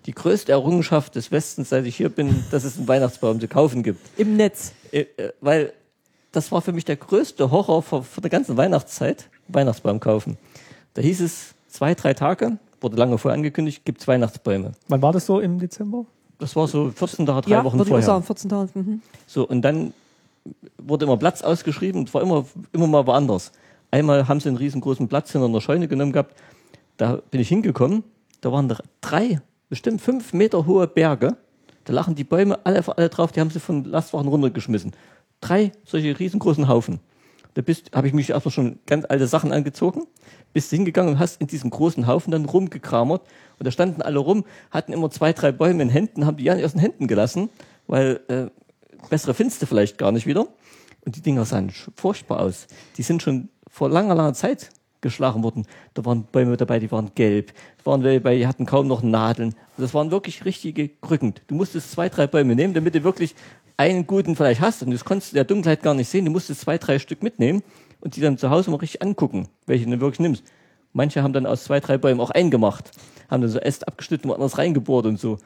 [0.08, 3.82] die größte Errungenschaft des Westens, seit ich hier bin, dass es einen Weihnachtsbaum zu kaufen
[3.82, 4.00] gibt.
[4.18, 4.72] Im Netz.
[4.90, 5.74] Äh, äh, weil
[6.32, 10.38] das war für mich der größte Horror vor, vor der ganzen Weihnachtszeit, Weihnachtsbaum kaufen.
[10.94, 14.72] Da hieß es zwei, drei Tage, wurde lange vorher angekündigt, gibt es Weihnachtsbäume.
[14.88, 16.06] Wann war das so im Dezember?
[16.38, 18.06] Das war so 14 Tage, drei Ja, Wochen würde ich auch vorher.
[18.06, 18.70] sagen, 14 Tage.
[18.74, 19.02] Mhm.
[19.26, 19.92] So, und dann
[20.78, 23.52] wurde immer Platz ausgeschrieben und war immer, immer mal woanders.
[23.90, 26.34] Einmal haben sie einen riesengroßen Platz hinter einer Scheune genommen gehabt.
[26.96, 28.04] Da bin ich hingekommen.
[28.40, 31.36] Da waren da drei, bestimmt fünf Meter hohe Berge.
[31.84, 33.32] Da lachen die Bäume alle, alle drauf.
[33.32, 34.92] Die haben sie von Lastwagen runtergeschmissen.
[35.40, 37.00] Drei solche riesengroßen Haufen.
[37.54, 37.62] Da
[37.94, 40.06] habe ich mich erstmal schon ganz alte Sachen angezogen,
[40.52, 43.22] bist hingegangen und hast in diesem großen Haufen dann rumgekramert.
[43.58, 46.54] Und da standen alle rum, hatten immer zwei, drei Bäume in Händen, haben die ja
[46.54, 47.48] aus den Händen gelassen,
[47.88, 48.46] weil äh,
[49.08, 50.46] bessere findest du vielleicht gar nicht wieder.
[51.04, 52.66] Und die Dinger sahen furchtbar aus.
[52.96, 55.66] Die sind schon vor langer, langer Zeit geschlagen wurden.
[55.94, 57.52] Da waren Bäume dabei, die waren gelb.
[57.78, 59.54] Es waren welche dabei, die hatten kaum noch Nadeln.
[59.76, 61.34] Das waren wirklich richtige Krücken.
[61.46, 63.34] Du musstest zwei, drei Bäume nehmen, damit du wirklich
[63.76, 64.82] einen guten vielleicht hast.
[64.82, 66.24] Und das konntest du der Dunkelheit gar nicht sehen.
[66.24, 67.62] Du musstest zwei, drei Stück mitnehmen
[68.00, 70.44] und die dann zu Hause mal richtig angucken, welche du wirklich nimmst.
[70.92, 72.90] Manche haben dann aus zwei, drei Bäumen auch eingemacht.
[73.30, 75.38] Haben dann so Äste abgeschnitten, woanders reingebohrt und so.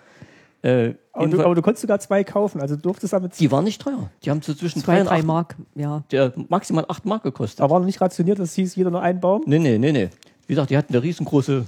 [0.63, 3.39] Äh, Aber du, aber du konntest sogar zwei kaufen, also du durftest damit.
[3.39, 4.11] die waren nicht teuer.
[4.23, 6.05] Die haben so zwischen Zwei, zwei und drei acht, Mark, ja.
[6.13, 7.61] der maximal acht Mark gekostet.
[7.61, 9.43] Aber war noch nicht rationiert, das hieß jeder nur einen Baum.
[9.47, 10.09] Nee, nee, nee, nee.
[10.47, 11.67] Wie gesagt, die hatten eine riesengroße,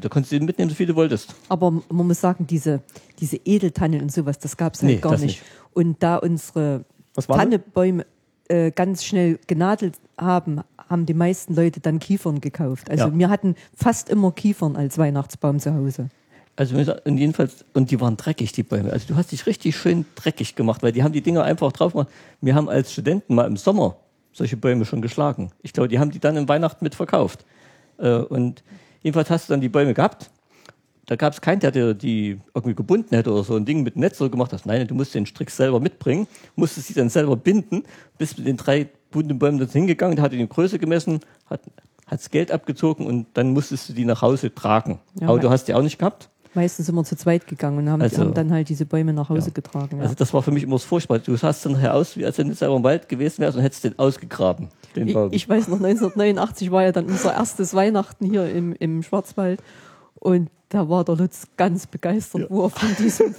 [0.00, 1.34] da konntest du mitnehmen, so viel du wolltest.
[1.48, 2.80] Aber man muss sagen, diese,
[3.20, 5.22] diese Edeltannen und sowas, das gab es halt Nee, gar nicht.
[5.22, 5.42] nicht.
[5.74, 6.84] Und da unsere?
[7.26, 8.06] Tannebäume
[8.48, 12.90] äh, ganz schnell genadelt haben, haben die meisten Leute dann Kiefern gekauft.
[12.90, 13.14] Also Ja.
[13.18, 16.08] wir hatten fast immer Kiefern als Weihnachtsbaum zu Hause.
[16.58, 18.92] Also und jedenfalls, und die waren dreckig, die Bäume.
[18.92, 21.92] Also du hast dich richtig schön dreckig gemacht, weil die haben die Dinger einfach drauf
[21.92, 22.08] gemacht.
[22.40, 23.94] Wir haben als Studenten mal im Sommer
[24.32, 25.52] solche Bäume schon geschlagen.
[25.62, 27.44] Ich glaube, die haben die dann im Weihnachten mit verkauft.
[27.98, 28.64] Äh, Und
[29.02, 30.30] jedenfalls hast du dann die Bäume gehabt.
[31.06, 33.94] Da gab es keinen, der dir die irgendwie gebunden hätte oder so ein Ding mit
[33.94, 34.66] Netz so gemacht hast.
[34.66, 37.84] Nein, du musst den Strick selber mitbringen, musstest sie dann selber binden,
[38.18, 41.60] bist mit den drei bunten Bäumen dort hingegangen, der hat die Größe gemessen, hat
[42.08, 44.98] hat's Geld abgezogen und dann musstest du die nach Hause tragen.
[45.20, 46.30] Ja, Aber du hast die auch nicht gehabt.
[46.54, 49.28] Meistens sind wir zu zweit gegangen und haben, Also- haben dann halt diese Bäume nach
[49.28, 49.52] Hause Ja.
[49.54, 49.96] getragen.
[49.98, 50.02] Ja.
[50.04, 51.20] Also das war für mich immer das Furchtbare.
[51.20, 53.62] Du sahst dann nachher aus, wie als wenn du selber im Wald gewesen wärst und
[53.62, 55.28] hättest den ausgegraben, den Ich, Baum.
[55.32, 59.62] ich weiß noch, 1989 war ja dann unser erstes Weihnachten hier im, im Schwarzwald
[60.14, 63.34] und da war der Lutz ganz begeistert, wo er von diesem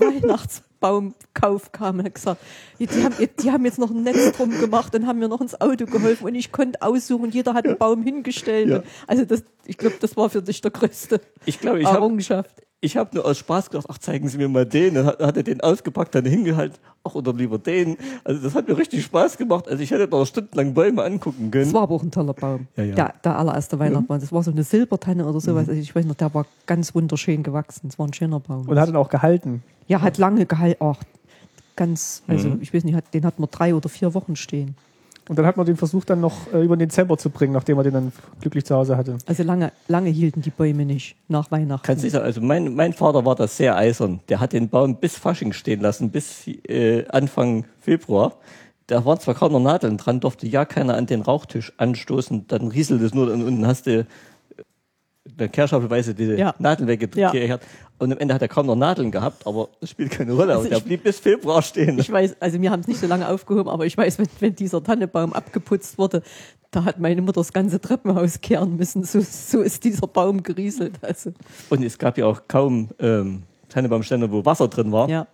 [0.81, 2.41] Weihnachtsbaumkauf kam und hat gesagt,
[2.79, 5.59] die haben, die haben jetzt noch ein Netz drum gemacht und haben mir noch ins
[5.59, 8.69] Auto geholfen und ich konnte aussuchen, jeder hat einen Baum hingestellt.
[8.69, 8.83] Ja.
[9.07, 12.51] Also das, ich glaube, das war für dich der größte ich glaube, ich habe Errungenschaft.
[12.81, 14.95] ich hab nur aus Spaß gedacht, ach, zeigen Sie mir mal den.
[14.95, 17.97] Dann hat, hat er den ausgepackt, dann hingehalten, ach, oder lieber den.
[18.23, 19.67] Also das hat mir richtig Spaß gemacht.
[19.67, 21.65] Also ich hätte noch stundenlang Bäume angucken können.
[21.65, 22.67] Das war aber auch ein toller Baum.
[22.75, 22.95] Ja, ja.
[22.95, 24.19] Der, der allererste Weihnachtsbaum.
[24.19, 25.69] Das war so eine Silbertanne oder sowas.
[25.69, 27.89] Also ich weiß noch, der war ganz wunderschön gewachsen.
[27.89, 28.67] Das war ein schöner Baum.
[28.67, 29.63] Und hat dann auch gehalten.
[29.89, 30.81] Ja, hat lange gehalten.
[30.81, 30.97] Ach,
[31.75, 32.59] ganz, also Mhm.
[32.61, 34.75] ich weiß nicht, hat, den hat man drei oder vier Wochen stehen.
[35.27, 37.77] Und dann hat man den versucht, dann noch äh, über den Dezember zu bringen, nachdem
[37.77, 39.17] er den dann glücklich zu Hause hatte.
[39.27, 41.85] Also lange, lange hielten die Bäume nicht nach Weihnachten.
[41.85, 44.21] Kannst du sagen, also mein, mein Vater war da sehr eisern.
[44.29, 48.33] Der hat den Baum bis Fasching stehen lassen, bis äh, Anfang Februar.
[48.87, 52.47] Da waren zwar kaum noch Nadeln dran, durfte ja keiner an den Rauchtisch anstoßen.
[52.47, 54.07] Dann rieselt es nur und unten hast du
[55.37, 56.53] der Kehrschaufelweise diese Ja.
[56.59, 56.93] Nadeln Ja.
[56.93, 57.61] weggekehrt.
[57.97, 60.53] Und am Ende hat er kaum noch Nadeln gehabt, aber das spielt keine Rolle.
[60.53, 61.99] Also und der blieb bis Februar stehen.
[61.99, 64.55] Ich weiß, also wir haben es nicht so lange aufgehoben, aber ich weiß, wenn, wenn
[64.55, 66.21] dieser Tannebaum abgeputzt wurde,
[66.71, 69.03] da hat meine Mutter das ganze Treppenhaus kehren müssen.
[69.03, 70.93] So, so ist dieser Baum gerieselt.
[71.01, 71.31] Also,
[71.69, 75.09] Und es gab ja auch kaum ähm, Tannebaumständer, wo Wasser drin war.
[75.09, 75.27] ja.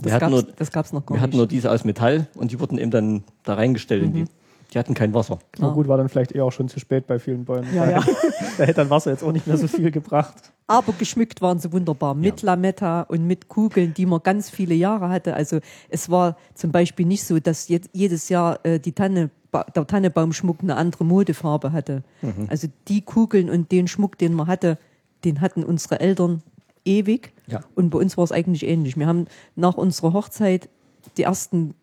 [0.00, 1.38] Wir Das hatten das gab's noch gar Wir hatten nicht.
[1.38, 4.04] nur diese aus Metall und die wurden eben dann da reingestellt.
[4.04, 4.24] in Die,
[4.72, 5.38] die hatten kein Wasser.
[5.58, 7.74] Na gut, war dann vielleicht eher auch schon zu spät bei vielen Bäumen.
[7.74, 8.04] Ja, ja.
[8.58, 10.52] da hätte dann Wasser jetzt auch nicht mehr so viel gebracht.
[10.66, 15.08] Aber geschmückt waren sie wunderbar mit Lametta und mit Kugeln, die man ganz viele Jahre
[15.08, 15.34] hatte.
[15.34, 19.30] Also es war zum Beispiel nicht so, dass jetzt jedes Jahr äh, die Tanne,
[19.74, 22.02] der Tannebaumschmuck eine andere Modefarbe hatte.
[22.48, 24.76] Also die Kugeln und den Schmuck, den man hatte,
[25.24, 26.42] den hatten unsere Eltern
[26.84, 27.32] ewig.
[27.46, 27.60] Ja.
[27.74, 28.98] Und bei uns war es eigentlich ähnlich.
[28.98, 29.26] Wir haben
[29.56, 30.68] nach unserer Hochzeit
[31.16, 31.74] die ersten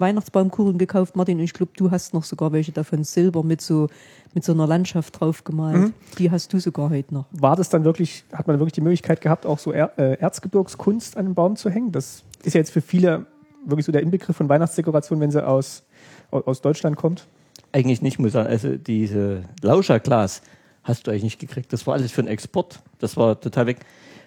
[0.00, 1.38] Weihnachtsbaumkugeln gekauft, Martin.
[1.38, 3.88] Und ich glaube, du hast noch sogar welche davon Silber mit so,
[4.34, 5.92] mit so einer Landschaft drauf gemalt.
[6.18, 7.26] Die hast du sogar heute noch.
[7.32, 11.16] War das dann wirklich, hat man wirklich die Möglichkeit gehabt, auch so er, äh, Erzgebirgskunst
[11.16, 11.92] an den Baum zu hängen?
[11.92, 13.26] Das ist ja jetzt für viele
[13.66, 15.84] wirklich so der Inbegriff von Weihnachtsdekoration, wenn sie aus,
[16.30, 17.26] au- aus Deutschland kommt.
[17.72, 18.48] Eigentlich nicht, muss ich sagen.
[18.48, 20.42] Also diese Lauscherglas
[20.82, 21.72] hast du eigentlich nicht gekriegt.
[21.72, 22.80] Das war alles für den Export.
[22.98, 23.78] Das war total weg.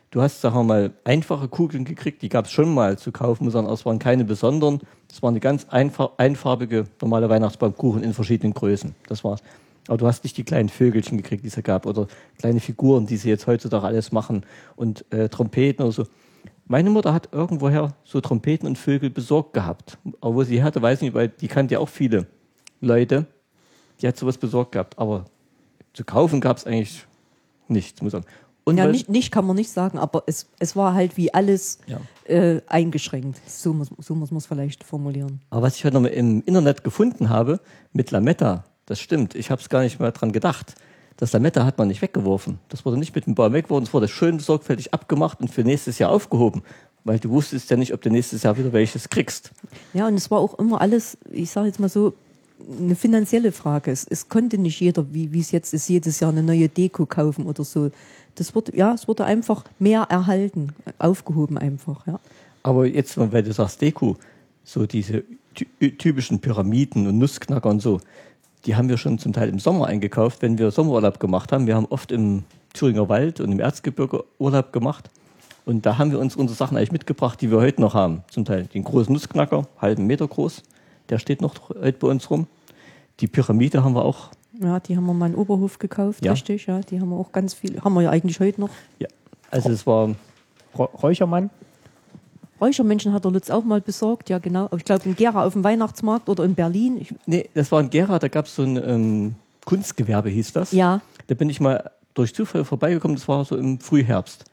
[0.10, 3.54] Du hast, sagen wir mal, einfache Kugeln gekriegt, die gab es schon mal zu kaufen,
[3.54, 4.80] aber es waren keine besonderen.
[5.12, 8.96] Es war eine ganz einfarbige, normale Weihnachtsbaumkuchen in verschiedenen Größen.
[9.08, 9.42] Das war's.
[9.88, 13.18] Aber du hast nicht die kleinen Vögelchen gekriegt, die es gab, oder kleine Figuren, die
[13.18, 14.46] sie jetzt heutzutage alles machen
[14.78, 16.06] und äh, Trompeten oder so.
[16.68, 19.98] Meine Mutter hat irgendwoher so Trompeten und Vögel besorgt gehabt.
[20.22, 22.28] Aber wo sie hatte, weiß ich nicht, weil die kannte ja auch viele
[22.80, 23.26] Leute.
[24.02, 24.98] Die hat sowas besorgt gehabt.
[25.00, 25.26] Aber
[25.94, 27.06] zu kaufen gab es eigentlich
[27.68, 28.26] nichts, muss ich sagen.
[28.68, 31.80] Und Ja, nicht, nicht kann man nicht sagen, aber es, es war halt wie alles
[31.88, 32.02] Ja.
[32.26, 33.40] äh, eingeschränkt.
[33.48, 35.40] So muss, so muss man es vielleicht formulieren.
[35.50, 37.62] Aber was ich heute noch mal im Internet gefunden habe,
[37.94, 40.76] mit Lametta, das stimmt, ich habe es gar nicht mehr dran gedacht.
[41.16, 42.60] Das Lametta hat man nicht weggeworfen.
[42.68, 45.98] Das wurde nicht mit dem Baum weggeworfen, es wurde schön sorgfältig abgemacht und für nächstes
[45.98, 46.62] Jahr aufgehoben.
[47.06, 49.52] Weil du wusstest ja nicht, ob du nächstes Jahr wieder welches kriegst.
[49.94, 52.16] Ja, und es war auch immer alles, ich sage jetzt mal so,
[52.82, 53.92] eine finanzielle Frage.
[53.92, 57.06] Es, es konnte nicht jeder, wie wie es jetzt ist, jedes Jahr eine neue Deko
[57.06, 57.92] kaufen oder so.
[58.38, 62.20] Das wurde, ja, es wurde einfach mehr erhalten, aufgehoben einfach, ja.
[62.64, 64.18] Aber jetzt, weil du sagst Deko,
[64.64, 65.24] so diese
[65.56, 65.66] ty
[65.98, 68.00] typischen Pyramiden und Nussknacker und so,
[68.66, 71.66] die haben wir schon zum Teil im Sommer eingekauft, wenn wir Sommerurlaub gemacht haben.
[71.66, 75.10] Wir haben oft im Thüringer Wald und im Erzgebirge Urlaub gemacht.
[75.66, 78.24] Und da haben wir uns unsere Sachen eigentlich mitgebracht, die wir heute noch haben.
[78.30, 80.64] Zum Teil den großen Nussknacker, halben Meter groß,
[81.10, 82.48] der steht noch heute bei uns rum.
[83.20, 84.30] Die Pyramide haben wir auch.
[84.62, 86.32] Ja, die haben wir mal in Oberhof gekauft, Ja.
[86.32, 86.80] richtig, ja.
[86.82, 88.70] Die haben wir auch ganz viel, haben wir ja eigentlich heute noch.
[89.00, 89.08] Ja.
[89.52, 90.16] Also es war
[90.78, 91.50] Räuchermann.
[92.60, 94.68] Räuchermenschen hat der Lutz auch mal besorgt, ja genau.
[94.76, 96.98] Ich glaube in Gera auf dem Weihnachtsmarkt oder in Berlin.
[97.00, 100.72] Ich, Nee, das war in Gera, da gab es so ein ähm, Kunstgewerbe, hieß das.
[100.72, 104.46] ja, Da bin ich mal durch Zufall vorbeigekommen, das war so im Frühherbst.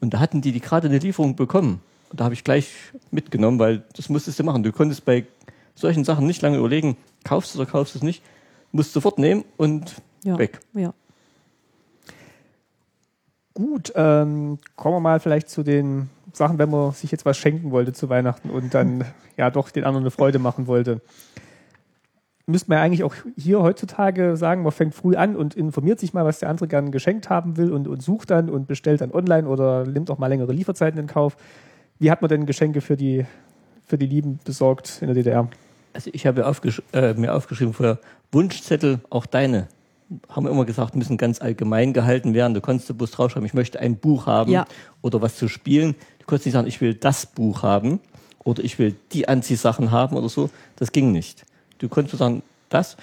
[0.00, 1.80] Und da hatten die, die gerade eine Lieferung bekommen.
[2.10, 2.70] Und da habe ich gleich
[3.10, 4.62] mitgenommen, weil das musstest du machen.
[4.62, 5.26] Du konntest bei
[5.74, 8.22] solchen Sachen nicht lange überlegen, kaufst du oder kaufst du es nicht.
[8.72, 10.38] Musst sofort nehmen und ja.
[10.38, 10.60] weg.
[10.74, 10.92] Ja.
[13.54, 17.70] Gut, ähm, kommen wir mal vielleicht zu den Sachen, wenn man sich jetzt was schenken
[17.72, 19.04] wollte zu Weihnachten und dann
[19.36, 21.00] ja doch den anderen eine Freude machen wollte.
[22.46, 26.14] Müsste man ja eigentlich auch hier heutzutage sagen, man fängt früh an und informiert sich
[26.14, 29.12] mal, was der andere gern geschenkt haben will und, und sucht dann und bestellt dann
[29.12, 31.36] online oder nimmt auch mal längere Lieferzeiten in Kauf.
[31.98, 33.26] Wie hat man denn Geschenke für die,
[33.86, 35.48] für die Lieben besorgt in der DDR?
[35.92, 37.98] Also ich habe aufgesch äh, mir aufgeschrieben vorher,
[38.32, 39.68] Wunschzettel, auch deine,
[40.28, 42.54] haben wir immer gesagt, müssen ganz allgemein gehalten werden.
[42.54, 44.66] Du konntest du bloß draufschreiben, ich möchte ein Buch haben Ja.
[45.02, 45.94] oder was zu spielen.
[46.20, 48.00] Du konntest nicht sagen, ich will das Buch haben
[48.44, 50.50] oder ich will die Anziehsachen haben oder so.
[50.76, 51.44] Das ging nicht.
[51.78, 52.96] Du konntest nur sagen, das,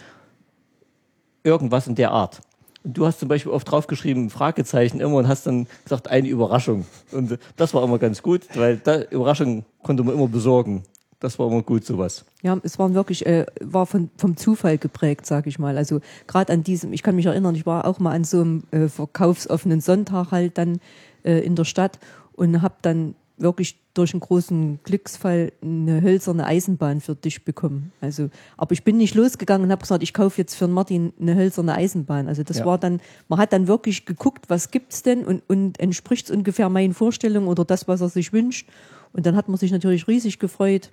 [1.44, 2.42] irgendwas in der Art.
[2.84, 6.86] Und du hast zum Beispiel oft draufgeschrieben, Fragezeichen immer und hast dann gesagt, eine Überraschung.
[7.12, 10.84] Und das war immer ganz gut, weil da Überraschung konnte man immer besorgen.
[11.20, 12.26] Das war immer gut, sowas.
[12.44, 15.76] Ja, es waren wirklich, äh, war von, vom Zufall geprägt, sag ich mal.
[15.78, 18.64] Also gerade an diesem, ich kann mich erinnern, ich war auch mal an so einem
[18.72, 20.80] äh, verkaufsoffenen Sonntag halt dann
[21.24, 21.98] äh, in der Stadt
[22.34, 27.92] und habe dann wirklich durch einen großen Glücksfall eine hölzerne Eisenbahn für dich bekommen.
[28.00, 31.36] Also, aber ich bin nicht losgegangen und habe gesagt, ich kaufe jetzt für Martin eine
[31.36, 32.28] hölzerne Eisenbahn.
[32.28, 32.66] Also das Ja.
[32.66, 36.70] war dann, man hat dann wirklich geguckt, was gibt's denn und, und entspricht es ungefähr
[36.70, 38.68] meinen Vorstellungen oder das, was er sich wünscht.
[39.14, 40.92] Und dann hat man sich natürlich riesig gefreut,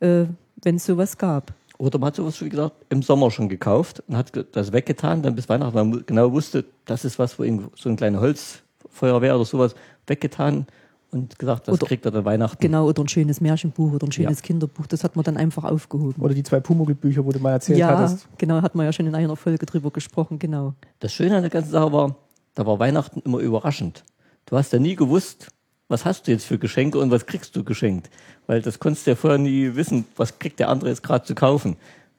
[0.00, 0.24] äh,
[0.62, 1.52] wenn es sowas gab.
[1.78, 5.34] Oder man hat sowas, wie gesagt, im Sommer schon gekauft und hat das weggetan, dann
[5.34, 9.44] bis Weihnachten, weil man genau wusste, das ist was, wo so ein kleines Holzfeuerwehr oder
[9.44, 9.74] sowas
[10.06, 10.66] weggetan
[11.10, 12.60] und gesagt, das Oder- kriegt er dann Weihnachten.
[12.60, 14.46] Genau, oder ein schönes Märchenbuch oder ein schönes Ja.
[14.46, 16.22] Kinderbuch, das hat man dann einfach aufgehoben.
[16.22, 18.28] Oder die zwei Pumuckl-Bücher, wo du mal erzählt ja, hattest.
[18.38, 20.74] genau, hat man ja schon in einer Folge drüber gesprochen, genau.
[21.00, 22.16] Das Schöne an der ganzen Sache war,
[22.54, 24.04] da war Weihnachten immer überraschend.
[24.46, 25.48] Du hast ja nie gewusst,
[25.88, 28.10] was hast du jetzt für Geschenke und was kriegst du geschenkt.
[28.46, 31.34] Weil das konntest du ja vorher nie wissen, was kriegt der andere jetzt gerade zu
[31.34, 31.76] kaufen.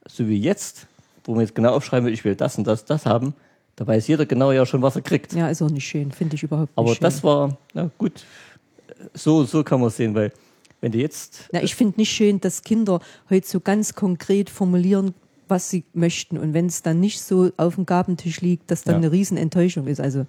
[0.08, 0.88] So wie jetzt,
[1.24, 3.34] wo man jetzt genau aufschreiben will, ich will das und das, das haben,
[3.76, 5.34] da weiß jeder genau ja schon, was er kriegt.
[5.34, 7.02] Ja, ist auch nicht schön, finde ich überhaupt nicht Aber schön.
[7.02, 8.24] das war, na gut,
[9.14, 10.32] so, so kann man es sehen, weil
[10.82, 13.00] wenn du jetzt, Ja, ich finde nicht schön, dass Kinder
[13.30, 15.14] heute so ganz konkret formulieren,
[15.48, 16.38] was sie möchten.
[16.38, 18.98] Und wenn es dann nicht so auf dem Gabentisch liegt, dass dann Ja.
[18.98, 20.00] eine Riesenenttäuschung ist.
[20.00, 20.26] Also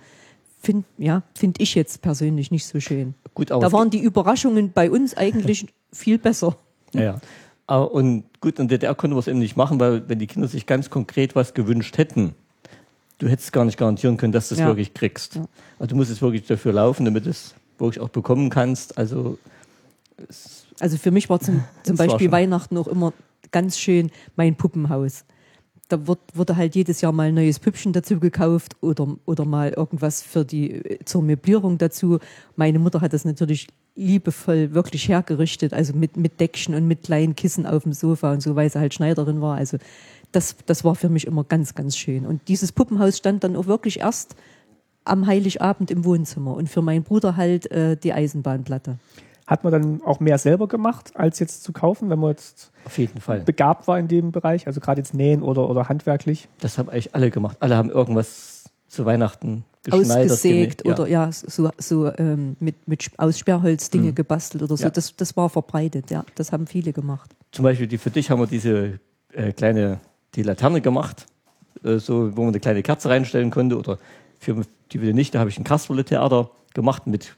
[0.67, 3.15] finde ja, find ich jetzt persönlich nicht so schön.
[3.35, 6.57] gut, aber Da es waren die Überraschungen bei uns eigentlich viel besser.
[6.93, 7.21] Ja, ja.
[7.67, 10.27] Aber, und gut, in der DDR konnte man es eben nicht machen, weil wenn die
[10.27, 12.35] Kinder sich ganz konkret was gewünscht hätten,
[13.19, 14.67] du hättest gar nicht garantieren können, dass du es Ja.
[14.67, 15.37] wirklich kriegst.
[15.37, 15.47] Ja.
[15.79, 18.97] Also du musst jetzt wirklich dafür laufen, damit du es wirklich auch bekommen kannst.
[18.99, 19.39] Also
[20.81, 23.13] Also für mich war zum, zum war Beispiel schon- Weihnachten auch immer
[23.53, 25.25] ganz schön mein Puppenhaus.
[25.89, 29.71] Da wird, wurde halt jedes Jahr mal ein neues Püppchen dazu gekauft oder, oder mal
[29.71, 32.19] irgendwas für die, äh, zur Möblierung dazu.
[32.57, 37.35] Meine Mutter hat das natürlich liebevoll wirklich hergerichtet, also mit, mit Deckchen und mit kleinen
[37.35, 39.57] Kissen auf dem Sofa und so, weil sie halt Schneiderin war.
[39.57, 39.79] Also
[40.33, 42.27] das, das war für mich immer ganz, ganz schön.
[42.27, 44.37] Und dieses Puppenhaus stand dann auch wirklich erst
[45.05, 48.99] am Heiligabend im Wohnzimmer und für meinen Bruder halt äh, die Eisenbahnplatte.
[49.47, 52.99] Hat man dann auch mehr selber gemacht, als jetzt zu kaufen, wenn man jetzt auf
[52.99, 53.41] jeden Fall.
[53.41, 56.49] begabt war in dem Bereich, also gerade jetzt nähen oder, oder handwerklich?
[56.61, 57.57] Das haben eigentlich alle gemacht.
[57.61, 60.33] Alle haben irgendwas zu Weihnachten geschneidert.
[60.33, 60.99] ausgesägt genäht.
[60.99, 64.85] oder ja, so, so ähm, mit, mit aus Sperrholz Dinge gebastelt oder so.
[64.85, 64.91] Ja.
[64.91, 66.25] Das, das war verbreitet, ja.
[66.35, 67.31] Das haben viele gemacht.
[67.53, 68.99] Zum Beispiel die, für dich haben wir diese
[69.33, 70.01] äh, kleine,
[70.35, 71.27] die Laterne gemacht,
[71.85, 73.79] äh, so, wo man eine kleine Kerze reinstellen konnte.
[73.79, 73.99] Oder
[74.39, 77.37] für die für die Nichte habe ich ein Kasperle-Theater gemacht mit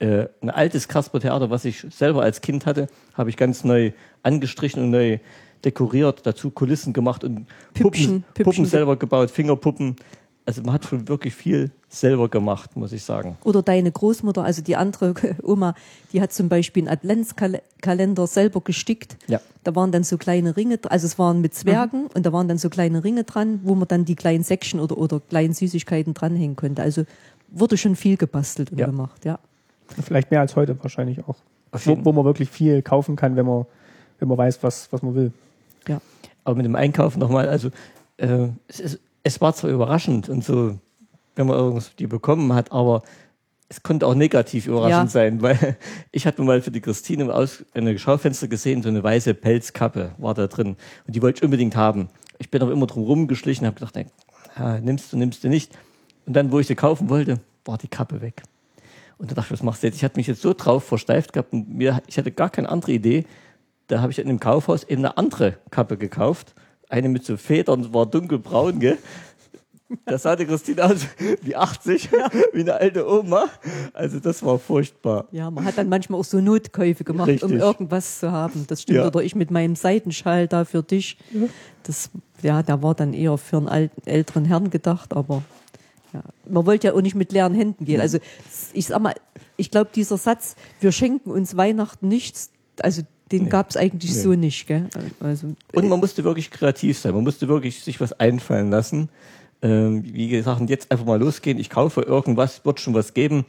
[0.00, 4.82] äh, ein altes Kasperle-Theater, was ich selber als Kind hatte, habe ich ganz neu angestrichen
[4.82, 5.18] und neu
[5.64, 9.96] dekoriert, dazu Kulissen gemacht und Püppchen, Puppen, Püppchen Puppen selber gebaut, Fingerpuppen.
[10.46, 13.36] Also man hat schon wirklich viel selber gemacht, muss ich sagen.
[13.44, 15.74] Oder deine Großmutter, also die andere Oma,
[16.14, 19.18] die hat zum Beispiel einen Adventskalender selber gestickt.
[19.28, 19.40] Ja.
[19.64, 22.56] Da waren dann so kleine Ringe, also es waren mit Zwergen und da waren dann
[22.56, 26.56] so kleine Ringe dran, wo man dann die kleinen Säckchen oder, oder kleinen Süßigkeiten dranhängen
[26.56, 26.80] konnte.
[26.82, 27.04] Also
[27.50, 28.86] wurde schon viel gebastelt und Ja.
[28.86, 29.38] gemacht, ja.
[30.02, 31.36] Vielleicht mehr als heute wahrscheinlich auch.
[31.72, 33.64] Wo, wo man wirklich viel kaufen kann, wenn man,
[34.18, 35.32] wenn man weiß, was, was man will.
[35.88, 36.00] ja.
[36.42, 37.68] Aber mit dem Einkaufen nochmal, also
[38.16, 40.78] äh, es, ist, es war zwar überraschend und so,
[41.36, 43.02] wenn man irgendwas die bekommen hat, aber
[43.68, 45.06] es konnte auch negativ überraschend Ja.
[45.08, 45.76] sein, weil
[46.12, 50.12] ich hatte mal für die Christine im Aus eine Schaufenster gesehen, so eine weiße Pelzkappe
[50.18, 50.76] war da drin
[51.06, 52.08] und die wollte ich unbedingt haben.
[52.38, 53.94] Ich bin aber immer drum rumgeschlichen, habe gedacht,
[54.58, 55.76] ja, nimmst du, nimmst du nicht.
[56.26, 58.42] Und dann, wo ich sie kaufen wollte, war die Kappe weg.
[59.20, 59.96] Und da dachte ich, was machst du jetzt?
[59.96, 62.92] Ich hatte mich jetzt so drauf versteift gehabt und mir, ich hatte gar keine andere
[62.92, 63.26] Idee.
[63.86, 66.54] Da habe ich in einem Kaufhaus eben eine andere Kappe gekauft.
[66.88, 68.96] Eine mit so Federn, war dunkelbraun, gell?
[70.06, 71.06] Da sah die Christine aus
[71.42, 72.10] wie 80,
[72.52, 73.46] wie eine alte Oma.
[73.92, 75.26] Also das war furchtbar.
[75.32, 77.60] Ja, man hat dann manchmal auch so Notkäufe gemacht, um Richtig.
[77.60, 78.64] irgendwas zu haben.
[78.68, 78.98] Das stimmt.
[78.98, 79.06] Ja.
[79.06, 81.18] Oder ich mit meinem Seidenschal da für dich.
[81.82, 82.08] Das,
[82.40, 85.42] ja, der war dann eher für einen alten, älteren Herrn gedacht, aber
[86.12, 88.00] ja, man wollte ja auch nicht mit leeren Händen gehen.
[88.00, 88.18] Also
[88.72, 89.14] ich sag mal,
[89.56, 94.20] ich glaube, dieser Satz, wir schenken uns Weihnachten nichts, also den gab es eigentlich Nee.
[94.22, 94.66] so nicht.
[94.66, 94.88] Gell?
[95.20, 97.14] Also, Und man musste wirklich kreativ sein.
[97.14, 99.08] Man musste wirklich sich was einfallen lassen.
[99.62, 101.58] Ähm, wie gesagt, jetzt einfach mal losgehen.
[101.58, 103.44] Ich kaufe irgendwas, wird schon was geben.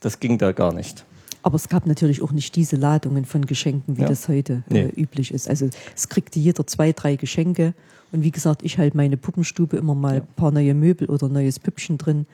[0.00, 1.04] Das ging da gar nicht.
[1.42, 4.08] Aber es gab natürlich auch nicht diese Ladungen von Geschenken, wie Ja.
[4.08, 4.82] das heute Nee.
[4.82, 5.48] äh, üblich ist.
[5.48, 7.74] Also es kriegte jeder zwei, drei Geschenke.
[8.14, 11.58] Und wie gesagt, ich halt meine Puppenstube immer mal ein paar neue Möbel oder neues
[11.58, 12.26] Püppchen drin.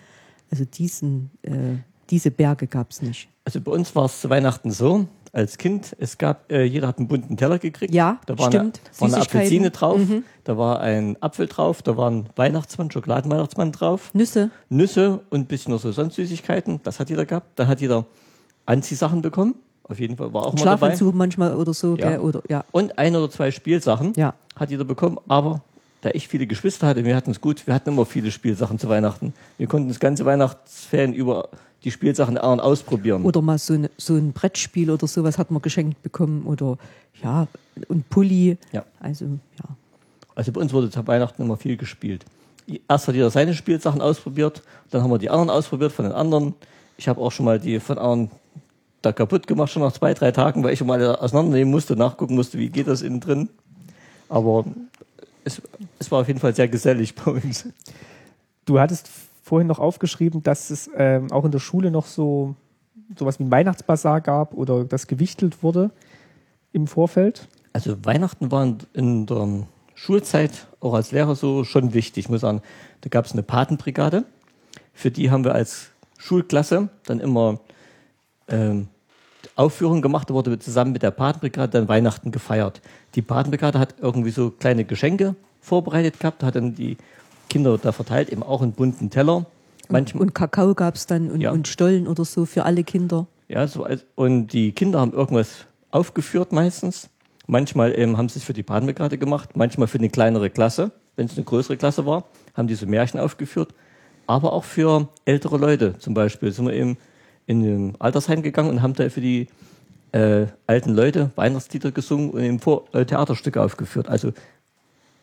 [0.51, 1.79] Also diesen, äh,
[2.11, 3.29] diese Berge gab es nicht.
[3.47, 6.99] Also bei uns war es zu Weihnachten so, als Kind, es gab, äh, jeder hat
[6.99, 7.95] einen bunten Teller gekriegt.
[7.95, 8.81] Ja, da war stimmt.
[8.85, 9.23] Eine, war eine.
[9.23, 10.01] Apfelsine drauf,
[10.45, 15.47] da war ein Apfel drauf, da war ein Weihnachtsmann, Schokoladenweihnachtsmann drauf, Nüsse, Nüsse und ein
[15.47, 16.81] bisschen noch so sonst Süßigkeiten.
[16.83, 17.59] Das hat jeder gehabt.
[17.59, 18.05] Dann hat jeder
[18.67, 19.55] Anziehsachen bekommen.
[19.85, 20.77] Auf jeden Fall war auch mal dabei.
[20.79, 21.97] Schlafanzug manchmal oder so.
[21.97, 22.11] Ja.
[22.11, 22.19] Gell?
[22.21, 22.65] Oder, ja.
[22.71, 24.35] Und ein oder zwei Spielsachen Ja.
[24.57, 25.19] hat jeder bekommen.
[25.27, 25.63] Aber
[26.03, 28.89] da ich viele Geschwister hatte, wir hatten es gut, wir hatten immer viele Spielsachen zu
[28.89, 29.35] Weihnachten.
[29.59, 31.49] Wir konnten das ganze Weihnachtsferien über
[31.85, 33.25] die Spielsachen der anderen ausprobieren.
[33.25, 36.45] Oder mal so, eine, so ein Brettspiel oder sowas hat man geschenkt bekommen.
[36.45, 36.79] Oder
[37.23, 37.49] ja,
[37.89, 38.57] und Pulli.
[38.73, 38.85] Ja.
[39.01, 39.77] Also, ja.
[40.35, 42.25] Also bei uns wurde zu Weihnachten immer viel gespielt.
[42.89, 46.55] Erst hat jeder seine Spielsachen ausprobiert, dann haben wir die anderen ausprobiert von den anderen.
[46.97, 48.31] Ich habe auch schon mal die von anderen
[49.03, 52.59] da kaputt gemacht, schon nach zwei, drei Tagen, weil ich mal auseinandernehmen musste, nachgucken musste,
[52.59, 53.49] wie geht das innen drin.
[54.29, 54.65] Aber
[55.45, 55.63] es,
[55.99, 57.67] es war auf jeden Fall sehr gesellig bei uns.
[58.65, 59.11] Du hattest
[59.43, 62.55] vorhin noch aufgeschrieben, dass es ähm, auch in der Schule noch so
[63.19, 65.91] sowas wie ein Weihnachtsbasar gab oder das gewichtelt wurde
[66.73, 67.49] im Vorfeld.
[67.73, 72.27] Also Weihnachten war in, in der Schulzeit auch als Lehrer so schon wichtig.
[72.27, 72.63] Ich muss sagen,
[73.01, 74.25] da gab es eine Patenbrigade.
[74.93, 77.61] Für die haben wir als Schulklasse dann immer
[78.49, 78.89] ähm,
[79.57, 80.31] Aufführungen gemacht.
[80.31, 82.81] Da wurde zusammen mit der Patenbrigade dann Weihnachten gefeiert.
[83.15, 86.97] Die Patenbrigade hat irgendwie so kleine Geschenke vorbereitet gehabt, hat dann die
[87.49, 89.47] Kinder da verteilt, eben auch in bunten Teller.
[89.89, 91.51] Manchmal, Und Kakao gab es dann und, Ja.
[91.51, 93.27] und Stollen oder so für alle Kinder.
[93.49, 97.09] Ja, so als, und die Kinder haben irgendwas aufgeführt meistens.
[97.49, 100.93] Manchmal ähm, haben sie es für die Patenbrigade gemacht, manchmal für eine kleinere Klasse.
[101.17, 102.25] Wenn es eine größere Klasse war,
[102.55, 103.75] haben die so Märchen aufgeführt.
[104.29, 106.97] Aber auch für ältere Leute zum Beispiel sind wir eben
[107.47, 109.49] in ein Altersheim gegangen und haben da für die
[110.13, 114.09] äh, alten Leute Weihnachtslieder gesungen und eben vor, äh, Theaterstücke aufgeführt.
[114.09, 114.33] Also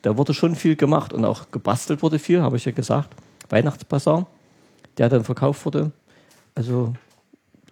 [0.01, 3.13] da wurde schon viel gemacht und auch gebastelt wurde viel, habe ich ja gesagt.
[3.49, 4.27] Weihnachtsbasar,
[4.97, 5.91] der dann verkauft wurde.
[6.55, 6.93] Also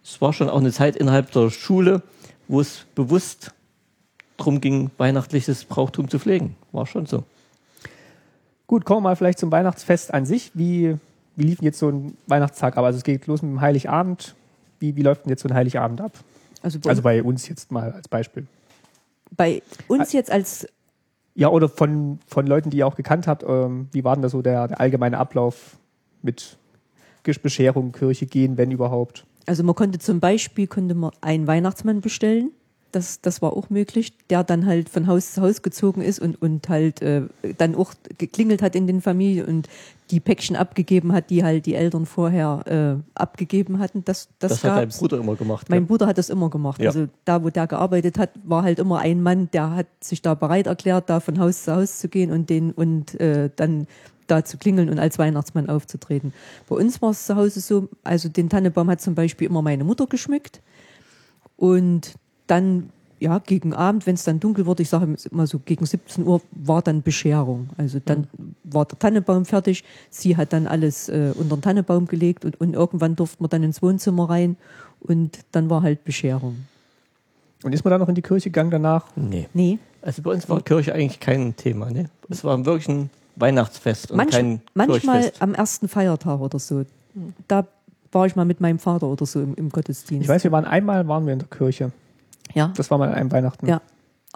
[0.03, 2.01] es war schon auch eine Zeit innerhalb der Schule,
[2.47, 3.53] wo es bewusst
[4.37, 6.55] darum ging, weihnachtliches Brauchtum zu pflegen.
[6.71, 7.23] War schon so.
[8.67, 10.51] Gut, kommen wir mal vielleicht zum Weihnachtsfest an sich.
[10.53, 10.97] Wie,
[11.35, 12.85] wie lief denn jetzt so ein Weihnachtstag ab?
[12.85, 14.35] Also es geht los mit dem Heiligabend.
[14.79, 16.11] Wie, wie läuft denn jetzt so ein Heiligabend ab?
[16.61, 18.47] Also bei, Also bei uns jetzt mal als Beispiel.
[19.35, 20.67] bei uns jetzt als
[21.35, 24.29] Ja, oder von, von Leuten, die ihr auch gekannt habt, ähm, wie war denn da
[24.29, 25.77] so der, der allgemeine Ablauf
[26.21, 26.57] mit
[27.41, 29.25] Bescherung, Kirche gehen, wenn überhaupt?
[29.47, 32.51] Also man konnte zum Beispiel konnte man einen Weihnachtsmann bestellen.
[32.95, 36.41] Das, das war auch möglich, der dann halt von Haus zu Haus gezogen ist und,
[36.41, 37.23] und halt äh,
[37.57, 39.69] dann auch geklingelt hat in den Familien und
[40.11, 44.05] die Päckchen abgegeben hat, die halt die Eltern vorher äh, abgegeben hatten.
[44.05, 44.89] Das, das, Das, hat dein.
[44.89, 45.69] Bruder immer gemacht.
[45.69, 45.87] Mein ja.
[45.87, 46.79] Bruder hat das immer gemacht.
[46.79, 46.87] Ja.
[46.87, 50.33] Also da, wo der gearbeitet hat, war halt immer ein Mann, der hat sich da
[50.33, 53.87] bereit erklärt, da von Haus zu Haus zu gehen und den und äh, dann
[54.27, 56.33] da zu klingeln und als Weihnachtsmann aufzutreten.
[56.69, 59.83] Bei uns war es zu Hause so, also den Tannebaum hat zum Beispiel immer meine
[59.83, 60.61] Mutter geschmückt
[61.57, 62.15] und
[62.47, 66.25] dann ja gegen Abend, wenn es dann dunkel wurde, ich sage immer so gegen 17
[66.25, 67.69] Uhr war dann Bescherung.
[67.77, 68.27] Also dann
[68.63, 69.83] war der Tannebaum fertig.
[70.09, 73.63] Sie hat dann alles äh, unter den Tannebaum gelegt und, und irgendwann durfte man dann
[73.63, 74.57] ins Wohnzimmer rein
[74.99, 76.65] und dann war halt Bescherung.
[77.63, 79.05] Und ist man dann noch in die Kirche gegangen danach?
[79.15, 79.47] Nee.
[79.53, 81.89] Nee, Also bei uns war Kirche eigentlich kein Thema.
[81.89, 82.09] Ne?
[82.29, 85.41] Es war wirklich ein Weihnachtsfest und Manch, kein manchmal Kirchfest.
[85.41, 86.85] am ersten Feiertag oder so.
[87.47, 87.65] Da
[88.11, 90.23] war ich mal mit meinem Vater oder so im, im Gottesdienst.
[90.23, 91.91] Ich weiß, wir waren einmal waren wir in der Kirche.
[92.53, 93.67] Ja, Das war mal an einem Weihnachten.
[93.67, 93.81] ja.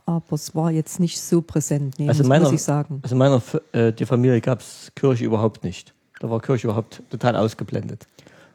[0.05, 2.99] aber es war jetzt nicht so präsent, nee, Also muss, meiner- muss ich sagen.
[3.03, 3.41] Also in meiner
[3.73, 5.93] äh, die Familie gab es Kirche überhaupt nicht.
[6.19, 8.07] Da war Kirche überhaupt total ausgeblendet.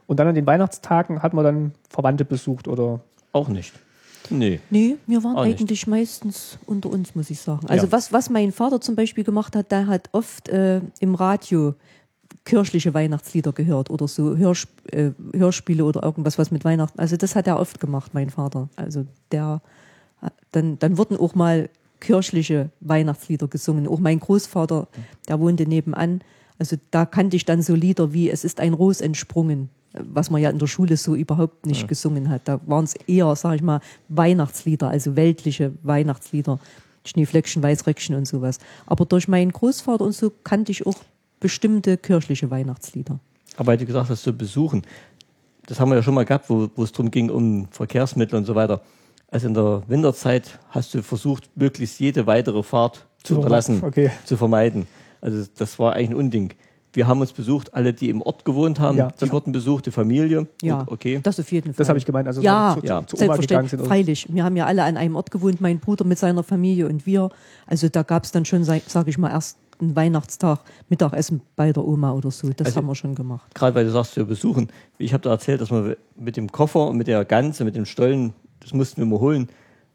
[0.07, 3.01] Und dann an den Weihnachtstagen hat man dann Verwandte besucht oder
[3.33, 3.73] Auch nicht.
[4.31, 4.61] Nee.
[4.71, 5.61] Nee, wir waren Auch nicht.
[5.61, 7.67] eigentlich meistens unter uns, muss ich sagen.
[7.69, 7.93] Also Ja.
[7.93, 11.75] was, was mein Vater zum Beispiel gemacht hat, der hat oft äh, im Radio
[12.45, 16.99] kirchliche Weihnachtslieder gehört oder so Hörsp äh, Hörspiele oder irgendwas, was mit Weihnachten.
[16.99, 18.69] Also das hat er oft gemacht, mein Vater.
[18.77, 19.63] Also der,
[20.53, 21.71] dann, dann wurden auch mal
[22.01, 23.89] kirchliche Weihnachtslieder gesungen.
[23.89, 24.89] Auch mein Großvater,
[25.29, 26.21] der wohnte nebenan.
[26.59, 30.43] Also da kannte ich dann so Lieder wie Es ist ein Ros entsprungen, was man
[30.43, 32.43] ja in der Schule so überhaupt nicht gesungen hat.
[32.45, 36.59] Da waren es eher, sag ich mal, Weihnachtslieder, also weltliche Weihnachtslieder.
[37.07, 38.59] Schneeflöckchen, Weißröckchen und sowas.
[38.87, 40.97] Aber durch meinen Großvater und so kannte ich auch
[41.45, 43.21] bestimmte kirchliche Weihnachtslieder.
[43.59, 44.81] Aber weil du gesagt hast, zu besuchen,
[45.67, 48.47] das haben wir ja schon mal gehabt, wo, wo es darum ging, um Verkehrsmittel und
[48.47, 48.81] so weiter.
[49.31, 54.17] Also in der Winterzeit hast du versucht, möglichst jede weitere Fahrt zu unterlassen, vermeiden, okay.
[54.25, 54.87] zu vermeiden.
[55.21, 56.55] Also das war eigentlich ein Unding.
[56.95, 59.91] Wir haben uns besucht, alle, die im Ort gewohnt haben, Ja, die wurden besucht, die
[59.91, 60.47] Familie.
[60.63, 61.21] Ja, Und okay.
[61.23, 61.79] das auf jeden Fall.
[61.79, 63.71] das habe ich gemeint, also ja, zu, ja, zu, zu Oma gegangen selbstverständlich.
[63.71, 63.87] sind.
[63.87, 64.27] Freilich.
[64.31, 67.29] Wir haben ja alle an einem Ort gewohnt, mein Bruder mit seiner Familie und wir.
[67.67, 71.85] Also da gab es dann schon, sage ich mal, erst einen Weihnachtstag, Mittagessen bei der
[71.85, 72.49] Oma oder so.
[72.51, 73.55] Das Also- haben wir schon gemacht.
[73.55, 74.69] Gerade weil du sagst, wir besuchen.
[74.99, 77.77] Ich habe da erzählt, dass wir mit dem Koffer und mit der Gans und mit
[77.77, 79.49] dem Stollen, das mussten wir mal holen.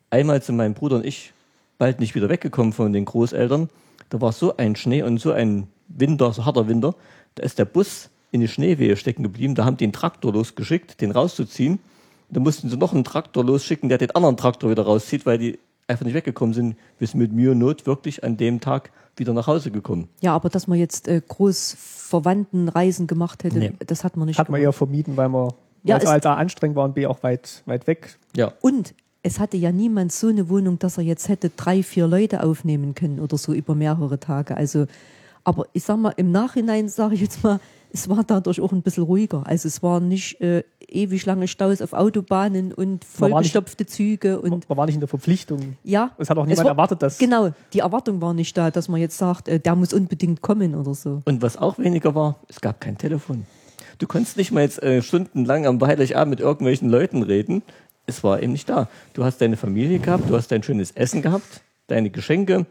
[0.09, 1.33] Einmal sind mein Bruder und ich
[1.77, 3.69] bald nicht wieder weggekommen von den Großeltern.
[4.09, 6.95] Da war so ein Schnee und so ein Winter, so harter Winter.
[7.35, 9.55] Da ist der Bus in die Schneewehe stecken geblieben.
[9.55, 11.79] Da haben die einen Traktor losgeschickt, den rauszuziehen.
[12.29, 15.57] Da mussten sie noch einen Traktor losschicken, der den anderen Traktor wieder rauszieht, weil die
[15.89, 16.75] einfach nicht weggekommen sind.
[16.97, 20.07] Wir sind mit Mühe und Not wirklich an dem Tag wieder nach Hause gekommen.
[20.21, 23.73] Ja, aber dass man jetzt äh, groß Verwandtenreisen gemacht hätte, Nee.
[23.85, 24.67] das hat man nicht Hat man gemacht.
[24.67, 25.51] eher vermieden, weil man
[25.83, 28.17] Ja, es- halt A anstrengend war und B auch weit, weit weg.
[28.35, 28.53] Ja.
[28.61, 32.43] Und es hatte ja niemand so eine Wohnung, dass er jetzt hätte drei, vier Leute
[32.43, 34.55] aufnehmen können oder so über mehrere Tage.
[34.55, 34.85] Also,
[35.43, 37.59] aber ich sag mal, im Nachhinein sage ich jetzt mal,
[37.91, 39.43] es war dadurch auch ein bisschen ruhiger.
[39.45, 44.67] Also es waren nicht äh, ewig lange Staus auf Autobahnen und nicht- vollgestopfte Züge und
[44.69, 45.75] man war nicht in der Verpflichtung.
[45.83, 46.11] ja.
[46.17, 48.99] Es hat auch niemand war- erwartet, dass- Genau, die Erwartung war nicht da, dass man
[49.01, 51.21] jetzt sagt, äh, der muss unbedingt kommen oder so.
[51.25, 53.45] Und was auch weniger war, es gab kein Telefon.
[53.97, 57.63] Du konntest nicht mal jetzt äh, stundenlang am Heiligabend mit irgendwelchen Leuten reden.
[58.05, 58.87] Es war eben nicht da.
[59.13, 62.65] Du hast deine Familie gehabt, du hast dein schönes Essen gehabt, deine Geschenke,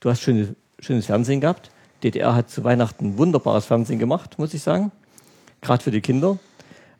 [0.00, 1.70] du hast schöne, schönes Fernsehen gehabt.
[2.04, 4.92] DDR hat zu Weihnachten wunderbares Fernsehen gemacht, muss ich sagen.
[5.60, 6.38] Gerade für die Kinder.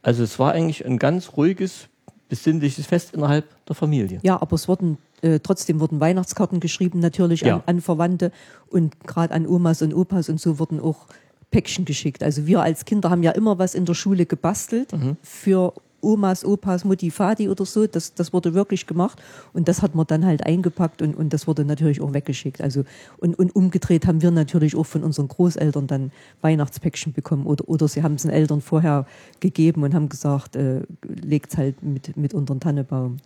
[0.02, 1.88] Also es war eigentlich ein ganz ruhiges,
[2.28, 4.18] besinnliches Fest innerhalb der Familie.
[4.22, 7.57] Ja, aber es wurden äh, trotzdem wurden Weihnachtskarten geschrieben, natürlich Ja.
[7.57, 8.32] an, an Verwandte
[8.68, 11.07] und gerade an Omas und Opas und so wurden auch
[11.50, 12.22] Päckchen geschickt.
[12.22, 14.90] Also wir als Kinder haben ja immer was in der Schule gebastelt
[15.22, 15.72] für
[16.05, 17.86] Omas, Opas, Mutti, Vati oder so.
[17.86, 21.46] Das, das wurde wirklich gemacht und das hat man dann halt eingepackt und, und das
[21.46, 22.61] wurde natürlich auch weggeschickt.
[22.61, 22.84] Also
[23.18, 27.88] und, und umgedreht haben wir natürlich auch von unseren Großeltern dann Weihnachtspäckchen bekommen oder, oder
[27.88, 29.07] sie haben es den Eltern vorher
[29.40, 33.16] gegeben und haben gesagt, äh, legt's halt mit, mit unter den Tannebaum.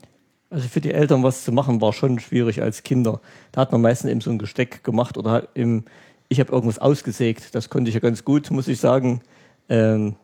[0.50, 3.20] Also für die Eltern was zu machen, war schon schwierig als Kinder.
[3.52, 5.84] Da hat man meistens eben so ein Gesteck gemacht oder eben,
[6.28, 7.54] ich habe irgendwas ausgesägt.
[7.54, 9.20] Das konnte ich ja ganz gut, muss ich sagen.
[9.68, 10.16] Ähm,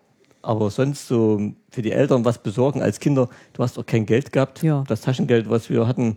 [0.44, 4.32] aber sonst so für die Eltern was besorgen als Kinder, du hast auch kein Geld
[4.32, 4.62] gehabt.
[4.62, 4.84] Ja.
[4.86, 6.16] Das Taschengeld, was wir hatten,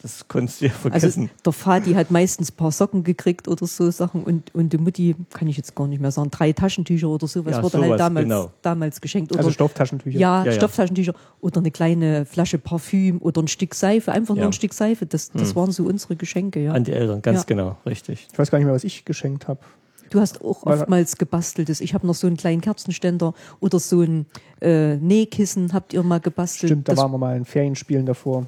[0.00, 1.30] das konntest du ja Also vergessen.
[1.44, 5.16] der Vati hat meistens ein paar Socken gekriegt oder so Sachen und, und die Mutti,
[5.30, 8.00] kann ich jetzt gar nicht mehr sagen, drei Taschentücher oder sowas Ja, wurde sowas, halt
[8.00, 8.50] damals, genau.
[8.62, 9.32] damals geschenkt.
[9.32, 10.16] Oder, Also Stofftaschentücher.
[10.16, 10.52] ja, Ja, ja.
[10.52, 14.44] Stofftaschentücher oder eine kleine Flasche Parfüm oder ein Stück Seife, einfach nur Ja.
[14.44, 14.50] Hm.
[14.50, 15.04] ein Stück Seife.
[15.06, 16.72] Das, das waren so unsere Geschenke, ja.
[16.74, 17.44] An die Eltern, ganz Ja.
[17.46, 18.28] genau, richtig.
[18.32, 19.58] Ich weiß gar nicht mehr, was ich geschenkt habe.
[20.10, 21.80] Du hast auch oftmals gebasteltes.
[21.80, 24.26] Ich habe noch so einen kleinen Kerzenständer oder so ein
[24.60, 26.70] äh, Nähkissen habt ihr mal gebastelt.
[26.70, 28.46] Stimmt, da das waren wir mal in Ferienspielen davor.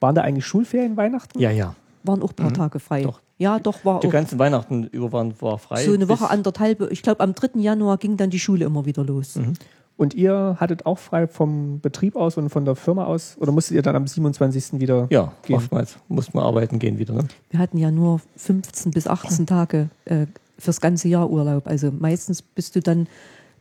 [0.00, 1.38] Waren da eigentlich Schulferien Weihnachten?
[1.38, 1.74] Ja, ja.
[2.04, 3.00] waren auch ein paar Tage frei.
[3.00, 3.04] Mhm.
[3.06, 3.20] Doch.
[3.38, 5.82] Ja, doch, war Die auch ganzen Weihnachten über waren, war frei.
[5.82, 6.90] so eine Woche, anderthalb.
[6.90, 7.58] Ich glaube, am 3.
[7.60, 9.36] Januar ging dann die Schule immer wieder los.
[9.36, 9.54] Mhm.
[9.96, 13.36] Und ihr hattet auch frei vom Betrieb aus und von der Firma aus?
[13.38, 14.80] Oder musstet ihr dann am 27.
[14.80, 15.56] wieder Ja, gehen?
[15.56, 17.12] oftmals musste man arbeiten gehen wieder.
[17.14, 17.28] Ne?
[17.50, 20.26] Wir hatten ja nur 15 bis 18 Tage äh,
[20.60, 21.66] fürs ganze Jahr Urlaub.
[21.66, 23.08] Also meistens bist du dann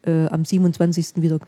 [0.03, 1.21] äh, am 27.
[1.21, 1.39] wieder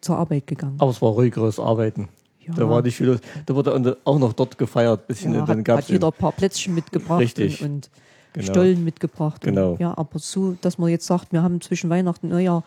[0.00, 0.76] zur Arbeit gegangen.
[0.78, 2.08] Aber es war ruhigeres Arbeiten.
[2.46, 2.54] Ja.
[2.54, 3.18] Da war nicht viel.
[3.46, 5.06] Da wurde auch noch dort gefeiert.
[5.06, 7.62] Bisschen, ja, dann hat, hat jeder ein paar Plätzchen mitgebracht Richtig.
[7.62, 7.90] und, und
[8.32, 8.52] Genau.
[8.52, 9.42] Stollen mitgebracht.
[9.42, 9.72] Genau.
[9.72, 12.62] Und, ja, aber so, dass man jetzt sagt, wir haben zwischen Weihnachten und Neujahr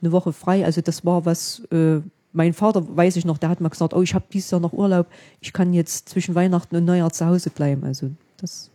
[0.00, 0.64] eine Woche frei.
[0.64, 2.00] Also das war was, äh,
[2.32, 4.72] mein Vater, weiß ich noch, der hat mal gesagt, oh, ich habe dieses Jahr noch
[4.72, 5.06] Urlaub,
[5.40, 7.84] ich kann jetzt zwischen Weihnachten und Neujahr zu Hause bleiben.
[7.84, 8.70] Also das,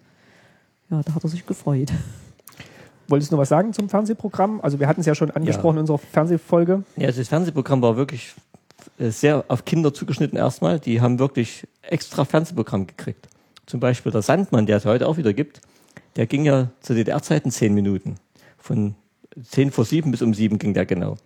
[0.89, 1.91] ja, da hat er sich gefreut.
[3.11, 4.61] Wolltest du noch was sagen zum Fernsehprogramm?
[4.61, 6.83] Also wir hatten es ja schon angesprochen in unserer Fernsehfolge.
[6.95, 8.33] Ja, also das Fernsehprogramm war wirklich
[8.97, 10.79] äh, sehr auf Kinder zugeschnitten erstmal.
[10.79, 13.27] Die haben wirklich extra Fernsehprogramm gekriegt.
[13.65, 15.59] Zum Beispiel der Sandmann, der es heute auch wieder gibt,
[16.15, 18.15] der ging ja zu DDR-Zeiten zehn Minuten.
[18.57, 18.95] Von
[19.43, 21.17] zehn vor sieben bis um sieben ging der genau.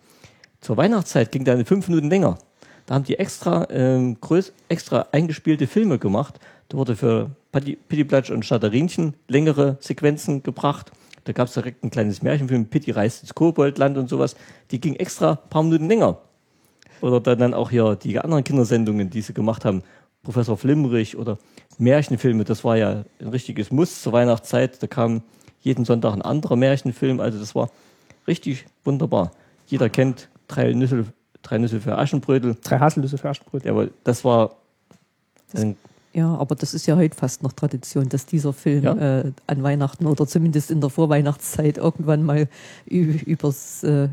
[0.62, 2.40] Zur Weihnachtszeit ging der fünf Minuten länger.
[2.88, 6.40] Da haben die extra, ähm, größ, extra eingespielte Filme gemacht.
[6.70, 10.92] Da wurde für Pittiplatsch und Schnatterinchen längere Sequenzen gebracht.
[11.26, 14.36] Da gab es direkt ein kleines Märchenfilm, Pitti reist ins Koboldland und sowas.
[14.72, 16.20] Die ging extra ein paar Minuten länger.
[17.02, 19.84] Oder dann auch hier die anderen Kindersendungen, die sie gemacht haben.
[20.24, 21.38] Professor Flimmerich oder
[21.78, 24.82] Märchenfilme, das war ja ein richtiges Muss zur Weihnachtszeit.
[24.82, 25.24] Da kam
[25.62, 27.20] jeden Sonntag ein anderer Märchenfilm.
[27.20, 27.70] Also das war
[28.28, 29.32] richtig wunderbar.
[29.68, 31.06] Jeder kennt drei Nüsse,
[31.42, 32.56] drei Nüsse für Aschenbrödel.
[32.64, 33.72] Drei Haselnüsse für Aschenbrödel.
[33.72, 34.56] Aber das war
[35.54, 35.76] ein
[36.16, 39.20] ja, aber das ist ja heute fast noch Tradition, dass dieser Film ja.
[39.20, 42.48] äh, an Weihnachten oder zumindest in der Vorweihnachtszeit irgendwann mal
[42.86, 44.08] übers, äh,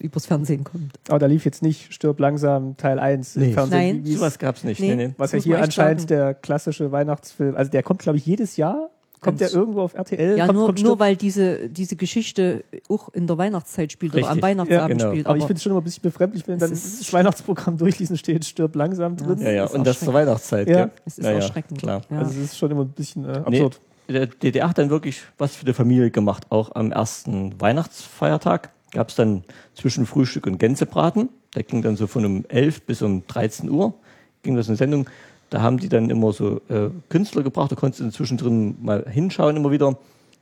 [0.00, 1.00] übers Fernsehen kommt.
[1.08, 3.48] Aber da lief jetzt nicht Stirb langsam Teil 1 nee.
[3.48, 4.02] im Fernsehen.
[4.04, 4.80] Nein, sowas gab es nicht.
[4.80, 4.94] Nee.
[4.94, 6.08] Nee, Was ja hier anscheinend sagen.
[6.08, 8.90] der klassische Weihnachtsfilm, also der kommt glaube ich jedes Jahr
[9.20, 10.38] Kommt der irgendwo auf RTL?
[10.38, 14.24] Ja, kommt, nur, kommt nur weil diese, diese Geschichte auch in der Weihnachtszeit spielt Richtig.
[14.24, 15.10] oder am Weihnachtsabend ja, genau.
[15.10, 15.26] spielt.
[15.26, 18.16] Aber, aber ich finde es schon immer ein bisschen befremdlich, wenn dann das Weihnachtsprogramm durchlesen
[18.16, 19.40] steht, stirb langsam drin.
[19.40, 20.68] Ja, ja, und das zur Weihnachtszeit.
[20.68, 21.78] Ja, es ist ja, erschreckend.
[21.80, 22.02] Klar.
[22.10, 23.80] Also es ist schon immer ein bisschen äh, absurd.
[24.08, 26.46] Nee, der DDR hat dann wirklich was für die Familie gemacht.
[26.50, 29.44] Auch am ersten Weihnachtsfeiertag gab es dann
[29.74, 31.28] zwischen Frühstück und Gänsebraten.
[31.54, 33.94] Der ging dann so von um 11 bis um 13 Uhr.
[34.42, 35.08] Ging das eine Sendung.
[35.50, 39.56] Da haben die dann immer so äh, Künstler gebracht, da konntest du zwischendrin mal hinschauen
[39.56, 39.96] immer wieder.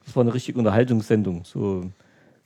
[0.04, 1.84] Das war eine richtige Unterhaltungssendung, so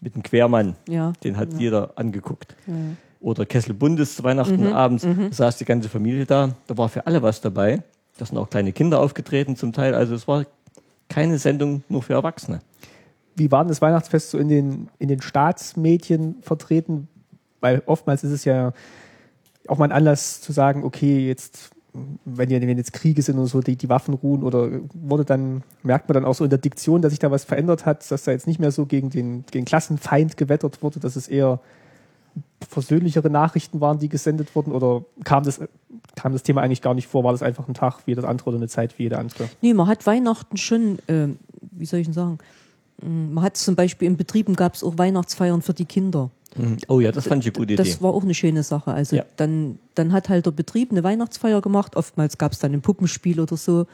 [0.00, 0.76] mit dem Quermann.
[0.88, 1.12] Ja.
[1.24, 1.58] Den hat ja.
[1.58, 2.54] jeder angeguckt.
[2.66, 2.74] Ja.
[3.20, 5.28] Oder Kessel Bundes zu Weihnachten Mhm, abends, mhm.
[5.28, 6.54] da saß die ganze Familie da.
[6.66, 7.82] Da war für alle was dabei.
[8.16, 9.94] Da sind auch kleine Kinder aufgetreten zum Teil.
[9.94, 10.44] Also es war
[11.08, 12.60] keine Sendung nur für Erwachsene.
[13.36, 17.08] Wie war denn das Weihnachtsfest so in den, in den Staatsmedien vertreten?
[17.60, 18.72] Weil oftmals ist es ja
[19.68, 21.70] auch mal ein Anlass zu sagen, okay, jetzt
[22.24, 26.08] wenn, wenn jetzt Kriege sind und so, die, die Waffen ruhen oder wurde dann, merkt
[26.08, 28.30] man dann auch so in der Diktion, dass sich da was verändert hat, dass da
[28.30, 31.60] jetzt nicht mehr so gegen den, gegen Klassenfeind gewettert wurde, dass es eher
[32.68, 35.60] versöhnlichere Nachrichten waren, die gesendet wurden oder kam das,
[36.14, 37.24] kam das Thema eigentlich gar nicht vor?
[37.24, 39.48] War das einfach ein Tag wie das andere oder eine Zeit wie jeder andere?
[39.60, 41.28] Nee, man hat Weihnachten schon, äh,
[41.72, 42.38] wie soll ich denn sagen,
[43.02, 46.30] man hat zum Beispiel in Betrieben gab es auch Weihnachtsfeiern für die Kinder.
[46.88, 47.82] Oh ja, das fand ich eine gute Idee.
[47.82, 48.92] Das war auch eine schöne Sache.
[48.92, 49.24] Also ja.
[49.36, 51.96] dann, dann hat halt der Betrieb eine Weihnachtsfeier gemacht.
[51.96, 53.86] Oftmals gab es dann ein Puppenspiel oder so.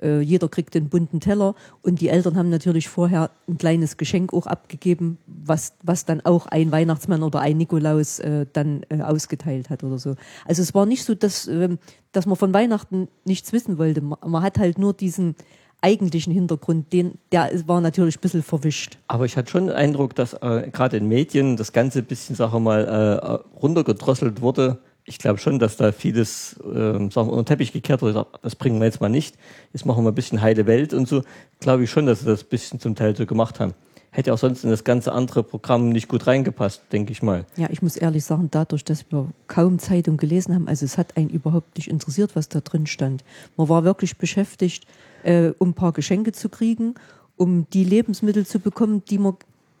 [0.00, 4.32] Äh, jeder kriegt einen bunten Teller und die Eltern haben natürlich vorher ein kleines Geschenk
[4.32, 9.70] auch abgegeben, was, was dann auch ein Weihnachtsmann oder ein Nikolaus äh, dann äh, ausgeteilt
[9.70, 10.16] hat oder so.
[10.46, 11.76] Also es war nicht so, dass, äh,
[12.12, 14.00] dass man von Weihnachten nichts wissen wollte.
[14.00, 15.36] Man, man hat halt nur diesen
[15.84, 18.96] eigentlichen Hintergrund, den, der war natürlich ein bisschen verwischt.
[19.06, 22.34] Aber ich hatte schon den Eindruck, dass äh, gerade in Medien das Ganze ein bisschen,
[22.34, 24.78] sagen wir mal, äh, runtergedrosselt wurde.
[25.04, 28.26] Ich glaube schon, dass da vieles, äh, sagen wir, unter den Teppich gekehrt wurde.
[28.40, 29.36] Das bringen wir jetzt mal nicht.
[29.74, 31.22] Jetzt machen wir ein bisschen heile Welt und so.
[31.60, 33.74] Glaube ich schon, dass sie das ein bisschen zum Teil so gemacht haben.
[34.14, 37.46] Hätte auch sonst in das ganze andere Programm nicht gut reingepasst, denke ich mal.
[37.56, 41.16] Ja, ich muss ehrlich sagen, dadurch, dass wir kaum Zeitung gelesen haben, also es hat
[41.16, 43.24] einen überhaupt nicht interessiert, was da drin stand.
[43.56, 44.86] Man war wirklich beschäftigt,
[45.24, 46.94] äh, um ein paar Geschenke zu kriegen,
[47.36, 49.34] um die Lebensmittel zu bekommen, die man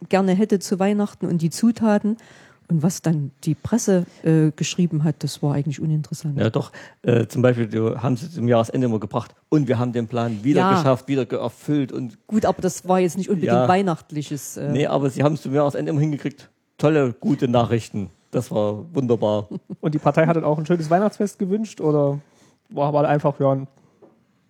[0.08, 2.16] gerne hätte zu Weihnachten und die Zutaten.
[2.68, 6.38] Und was dann die Presse äh, geschrieben hat, das war eigentlich uninteressant.
[6.38, 6.72] Ja, doch.
[7.02, 10.42] Äh, zum Beispiel du, haben sie zum Jahresende immer gebracht und wir haben den Plan
[10.42, 10.74] wieder ja.
[10.74, 11.92] geschafft, wieder erfüllt.
[11.92, 13.68] Und Gut, aber das war jetzt nicht unbedingt ja.
[13.68, 14.56] weihnachtliches.
[14.56, 16.50] Äh nee, aber sie haben es zum Jahresende immer hingekriegt.
[16.78, 18.10] Tolle, gute Nachrichten.
[18.30, 19.48] Das war wunderbar.
[19.80, 22.20] Und die Partei hat dann auch ein schönes Weihnachtsfest gewünscht oder
[22.70, 23.68] war einfach ja ein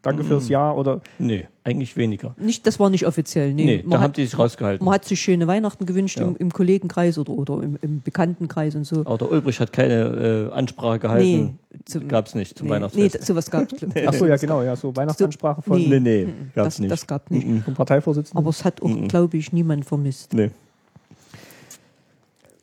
[0.04, 0.26] Danke mhm.
[0.26, 1.00] fürs Jahr oder?
[1.18, 2.34] Nee, eigentlich weniger.
[2.38, 3.54] Nicht, das war nicht offiziell.
[3.54, 4.84] Nee, nee da hat, haben die sich rausgehalten.
[4.84, 6.26] Man hat sich schöne Weihnachten gewünscht ja.
[6.26, 9.00] im, im, Kollegenkreis oder, oder im, im, Bekanntenkreis und so.
[9.00, 11.58] Aber der Ulbrich hat keine äh, Ansprache gehalten.
[11.94, 13.14] Nee, gab es nicht zum nee, Weihnachtsfest.
[13.14, 14.06] Nee, sowas gab es nee.
[14.06, 15.80] Ach so, ja genau, ja, so Weihnachtsansprache von.
[15.80, 16.92] Nee, nee, gab es nicht.
[16.92, 17.46] Das gab nicht.
[17.46, 17.62] Mhm.
[17.62, 18.38] Vom Parteivorsitzenden.
[18.38, 19.08] Aber es hat auch, mhm.
[19.08, 20.34] glaube ich, niemand vermisst.
[20.34, 20.50] Nee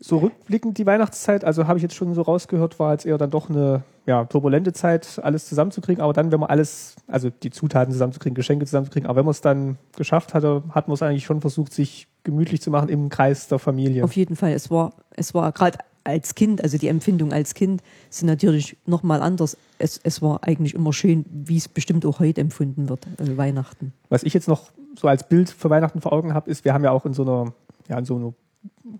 [0.03, 3.29] so rückblickend die Weihnachtszeit, also habe ich jetzt schon so rausgehört, war jetzt eher dann
[3.29, 6.03] doch eine ja, turbulente Zeit, alles zusammenzukriegen.
[6.03, 9.41] Aber dann, wenn man alles, also die Zutaten zusammenzukriegen, Geschenke zusammenzukriegen, aber wenn man es
[9.41, 13.47] dann geschafft hatte, hat man es eigentlich schon versucht, sich gemütlich zu machen im Kreis
[13.47, 14.03] der Familie.
[14.03, 14.53] Auf jeden Fall.
[14.53, 19.21] Es war, es war gerade als Kind, also die Empfindung als Kind sind natürlich nochmal
[19.21, 19.55] anders.
[19.77, 23.93] Es, es war eigentlich immer schön, wie es bestimmt auch heute empfunden wird, also Weihnachten.
[24.09, 26.83] Was ich jetzt noch so als Bild für Weihnachten vor Augen habe, ist, wir haben
[26.83, 27.53] ja auch in so einer,
[27.87, 28.33] ja, in so einer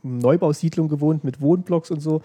[0.04, 2.22] Neubausiedlung gewohnt mit Wohnblocks und so.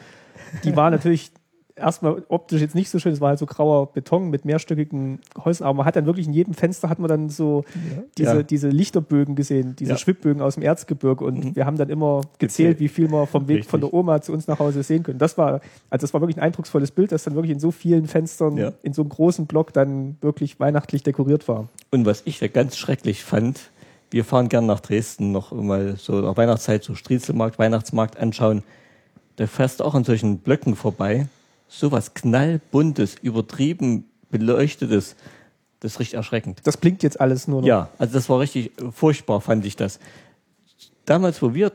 [0.65, 1.31] Die war natürlich
[1.79, 3.13] erstmal optisch jetzt nicht so schön.
[3.13, 6.33] Es war halt so grauer Beton mit mehrstöckigen Häusern, aber man hat dann wirklich in
[6.33, 7.65] jedem Fenster hat man dann so
[8.17, 8.43] diese, Ja.
[8.43, 9.99] diese Lichterbögen gesehen, diese Ja.
[9.99, 11.57] Schwibbögen aus dem Erzgebirge und Mhm.
[11.57, 12.81] wir haben dann immer gezählt, Gezählt.
[12.81, 13.91] wie viel wir vom Weg von Richtig.
[13.91, 15.19] der Oma zu uns nach Hause sehen können.
[15.19, 15.61] Das war,
[15.91, 18.73] also das war wirklich ein eindrucksvolles Bild, das dann wirklich in so vielen Fenstern, Ja.
[18.83, 21.69] in so einem großen Block dann wirklich weihnachtlich dekoriert war.
[21.91, 23.71] Und was ich ja ganz schrecklich fand,
[24.11, 28.63] wir fahren gern nach Dresden noch mal so nach Weihnachtszeit so Striezelmarkt, Weihnachtsmarkt anschauen.
[29.37, 31.29] Da fährst du auch an solchen Blöcken vorbei.
[31.69, 35.17] Sowas knallbuntes, übertrieben beleuchtetes.
[35.81, 36.61] Das ist richtig erschreckend.
[36.65, 37.69] Das blinkt jetzt alles nur noch.
[37.69, 39.99] Ja, also das war richtig äh, furchtbar, fand ich das.
[41.05, 41.73] Damals, wo wir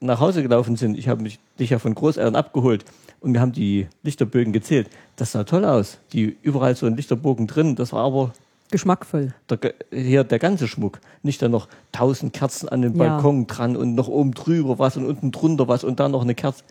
[0.00, 2.84] nach Hause gelaufen sind, ich habe mich dich ja von Großeltern abgeholt
[3.20, 4.90] und wir haben die Lichterbögen gezählt.
[5.16, 5.98] Das sah toll aus.
[6.12, 7.76] Die überall so ein Lichterbogen drin.
[7.76, 8.32] Das war aber
[8.74, 9.32] Geschmackvoll.
[9.48, 10.98] der, hier der ganze Schmuck.
[11.22, 13.18] Nicht dann noch tausend Kerzen an den Ja.
[13.18, 16.34] Balkon dran und noch oben drüber was und unten drunter was und dann noch eine
[16.34, 16.64] Kerze.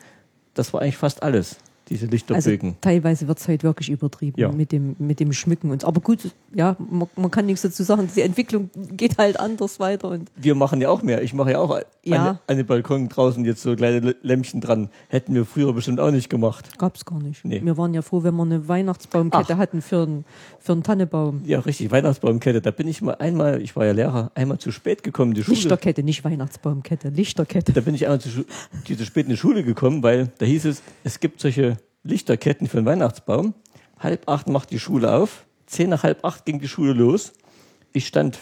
[0.54, 1.56] Das war eigentlich fast alles,
[1.90, 2.76] diese Also Lichterbögen.
[2.82, 4.52] teilweise wird es halt wirklich übertrieben Ja.
[4.52, 5.72] mit, dem, mit dem Schmücken.
[5.72, 6.20] Und, aber gut,
[6.54, 8.10] ja, man, man kann nichts dazu sagen.
[8.16, 10.10] Die Entwicklung geht halt anders weiter.
[10.10, 11.22] Und wir machen ja auch mehr.
[11.22, 12.30] Ich mache ja auch Ja.
[12.32, 14.90] An, an den Balkon draußen jetzt so kleine Lämpchen dran.
[15.10, 16.78] Hätten wir früher bestimmt auch nicht gemacht.
[16.78, 17.44] gab es gar nicht.
[17.46, 17.62] Nee.
[17.64, 19.58] Wir waren ja froh, wenn wir eine Weihnachtsbaumkette Ach.
[19.58, 20.26] hatten für einen,
[20.60, 21.42] für einen Tannebaum.
[21.46, 22.62] Ja, richtig, Weihnachtsbaumkette.
[22.62, 25.56] Da bin ich mal einmal, ich war ja Lehrer, einmal zu spät gekommen die Schule.
[25.58, 27.74] Lichterkette, nicht Weihnachtsbaumkette, Lichterkette.
[27.74, 30.82] Da bin ich einmal zu, zu spät in die Schule gekommen, weil da hieß es,
[31.04, 33.54] es gibt solche Lichterketten für den Weihnachtsbaum.
[34.00, 37.34] Halb acht macht die Schule auf, zehn nach halb acht ging die Schule los.
[37.94, 38.38] Ich stand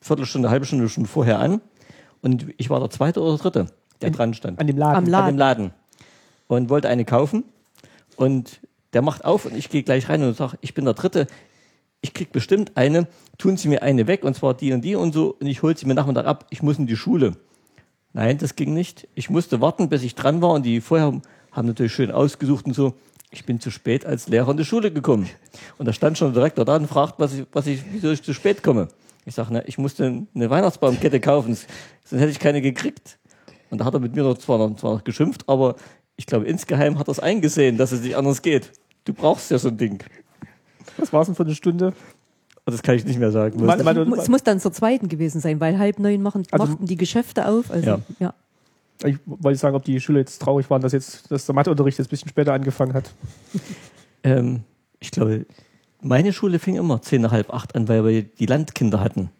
[0.00, 1.60] Viertelstunde, halbe Stunde schon vorher an
[2.22, 3.66] und ich war der zweite oder dritte,
[4.00, 4.60] der dran stand.
[4.60, 4.96] An dem Laden.
[4.96, 5.24] Am Laden.
[5.24, 5.70] An dem Laden.
[6.46, 7.44] Und wollte eine kaufen
[8.16, 8.60] und
[8.92, 11.26] der macht auf und ich gehe gleich rein und sage, ich bin der dritte,
[12.00, 13.06] ich krieg bestimmt eine,
[13.38, 15.76] tun Sie mir eine weg und zwar die und die und so und ich hole
[15.76, 17.32] sie mir Nachmittag ab, ich muss in die Schule.
[18.12, 19.06] Nein, das ging nicht.
[19.14, 21.20] Ich musste warten, bis ich dran war und die vorher
[21.52, 22.94] haben natürlich schön ausgesucht und so.
[23.32, 25.28] Ich bin zu spät als Lehrer in die Schule gekommen.
[25.78, 28.22] Und da stand schon der Direktor da und fragt, was ich, was ich, wieso ich
[28.22, 28.88] zu spät komme.
[29.24, 33.18] Ich sage, ne, ich musste eine Weihnachtsbaumkette kaufen, sonst hätte ich keine gekriegt.
[33.70, 35.76] Und da hat er mit mir noch zwar noch, zwar noch geschimpft, aber
[36.16, 38.72] ich glaube, insgeheim hat er es eingesehen, dass es nicht anders geht.
[39.04, 40.02] Du brauchst ja so ein Ding.
[40.96, 41.88] Was war es denn für eine Stunde?
[42.66, 43.62] Und das kann ich nicht mehr sagen.
[44.18, 47.46] Es muss dann zur zweiten gewesen sein, weil halb neun machen, Also- machten die Geschäfte
[47.46, 47.70] auf.
[47.70, 48.00] Also, Ja.
[48.18, 48.34] ja.
[49.04, 52.08] Ich wollte sagen, ob die Schüler jetzt traurig waren, dass jetzt dass der Matheunterricht jetzt
[52.08, 53.12] ein bisschen später angefangen hat.
[54.22, 54.64] Ähm,
[54.98, 55.46] ich glaube,
[56.02, 59.30] meine Schule fing immer zehn nach halb acht an, weil wir die Landkinder hatten.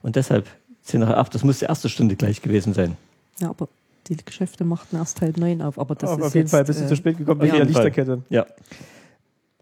[0.00, 0.48] Und deshalb
[0.80, 2.96] zehn nach halb acht, das muss die erste Stunde gleich gewesen sein.
[3.40, 3.68] ja, aber
[4.08, 5.78] die Geschäfte machten erst halb neun auf.
[5.78, 7.52] Aber das Aber ist auf jeden jetzt, Fall ein bisschen äh, zu spät gekommen wegen
[7.52, 7.64] der.
[7.64, 8.22] Lichterkette.
[8.30, 8.46] Ja.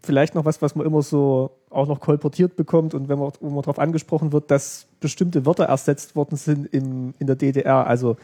[0.03, 3.49] Vielleicht noch was, was man immer so auch noch kolportiert bekommt und wenn man, wo
[3.49, 7.85] man darauf angesprochen wird, dass bestimmte Wörter ersetzt worden sind im, in der DDR.
[7.85, 8.17] Also,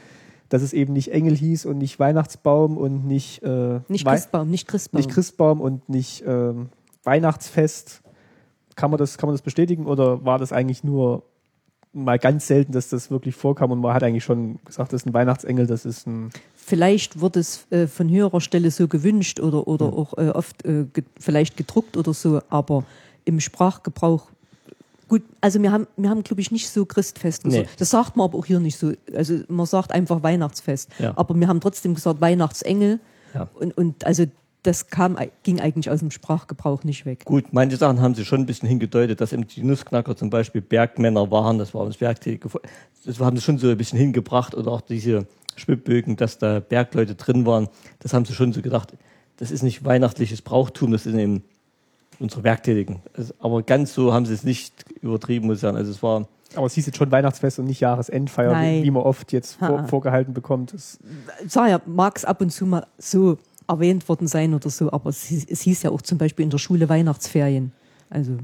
[0.49, 4.49] dass es eben nicht Engel hieß und nicht Weihnachtsbaum und nicht, äh, Nicht Wei- Christbaum,
[4.49, 4.97] nicht Christbaum.
[4.99, 6.69] nicht Christbaum und nicht ähm,
[7.03, 8.01] Weihnachtsfest.
[8.75, 11.23] Kann man, das, kann man das bestätigen oder war das eigentlich nur
[11.93, 15.07] mal ganz selten, dass das wirklich vorkam und man hat eigentlich schon gesagt, das ist
[15.07, 16.29] ein Weihnachtsengel, das ist ein.
[16.55, 20.85] Vielleicht wird es äh, von höherer Stelle so gewünscht oder, oder auch äh, oft äh,
[20.93, 22.83] ge vielleicht gedruckt oder so, aber
[23.25, 24.27] im Sprachgebrauch.
[25.07, 27.65] Gut, also wir haben, wir haben glaube ich, nicht so Christfest gesagt.
[27.65, 27.69] Nee.
[27.77, 28.93] Das sagt man aber auch hier nicht so.
[29.15, 30.89] Also man sagt einfach Weihnachtsfest.
[30.99, 31.13] Ja.
[31.15, 32.99] Aber wir haben trotzdem gesagt Weihnachtsengel.
[33.33, 33.47] Ja.
[33.53, 34.25] Und, und also
[34.63, 37.23] das kam, ging eigentlich aus dem Sprachgebrauch nicht weg.
[37.23, 40.61] Gut, manche Sachen haben sie schon ein bisschen hingedeutet, dass eben die Nussknacker zum Beispiel
[40.61, 42.49] Bergmänner waren, das war uns Werktätige.
[43.05, 47.15] Das haben sie schon so ein bisschen hingebracht oder auch diese Schwibbögen, dass da Bergleute
[47.15, 47.69] drin waren.
[47.99, 48.93] Das haben sie schon so gedacht,
[49.37, 51.43] das ist nicht weihnachtliches Brauchtum, das sind eben
[52.20, 53.01] unsere Werktätigen.
[53.15, 55.78] Also, aber ganz so haben sie es nicht übertrieben, muss ich sagen.
[55.78, 58.82] Also es war, Aber es hieß jetzt schon Weihnachtsfest und nicht Jahresendfeier, Nein.
[58.82, 59.88] wie, wie man oft jetzt vor, Ha.
[59.88, 60.74] vorgehalten bekommt.
[60.74, 60.99] Das,
[61.47, 63.38] sag ja, mag es ab und zu mal so
[63.68, 66.49] erwähnt worden sein oder so, aber es, hieß- es hieß ja auch zum Beispiel in
[66.49, 67.72] der Schule Weihnachtsferien.
[68.09, 68.38] Also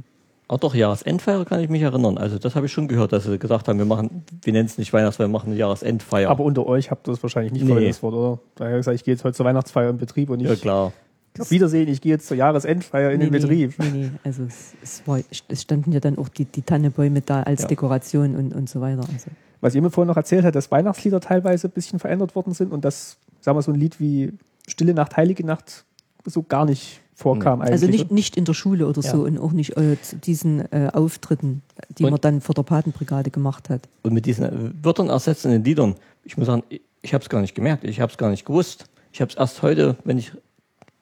[0.50, 2.18] auch doch Jahresendfeier kann ich mich erinnern.
[2.18, 4.78] Also das habe ich schon gehört, dass sie gesagt haben, wir machen, wir nennen es
[4.78, 6.30] nicht Weihnachtsfeier, wir machen eine Jahresendfeier.
[6.30, 7.70] Aber unter euch habt ihr das wahrscheinlich nicht Nee.
[7.72, 8.40] verwendet, Wort, oder?
[8.56, 10.56] Daher habe ich gesagt, ich gehe jetzt heute zur Weihnachtsfeier im Betrieb und nicht ja
[10.58, 10.92] klar.
[11.40, 13.74] Auf Wiedersehen, ich gehe jetzt zur Jahresendfeier in den nee, Betrieb.
[13.80, 17.44] Nee, nee, also es, es, war, es standen ja dann auch die, die Tannebäume da
[17.44, 17.68] als Ja.
[17.68, 19.02] Dekoration und, und so weiter.
[19.12, 19.32] Also.
[19.62, 22.72] Was ihr mir vorhin noch erzählt habt, dass Weihnachtslieder teilweise ein bisschen verändert worden sind
[22.72, 24.34] und dass, sagen wir, so ein Lied wie
[24.68, 25.86] Stille Nacht, Heilige Nacht
[26.26, 27.72] so gar nicht vorkam eigentlich.
[27.74, 29.24] Also nicht, nicht in der Schule oder so Ja.
[29.32, 31.62] und auch nicht äh, zu diesen äh, Auftritten,
[31.98, 33.88] die Und- man dann vor der Patenbrigade gemacht hat.
[34.04, 37.22] Und mit diesen äh, Wörtern ersetzen in den Liedern, ich muss sagen, ich, ich habe
[37.24, 38.86] es gar nicht gemerkt, ich habe es gar nicht gewusst.
[39.12, 40.32] Ich habe es erst heute, wenn ich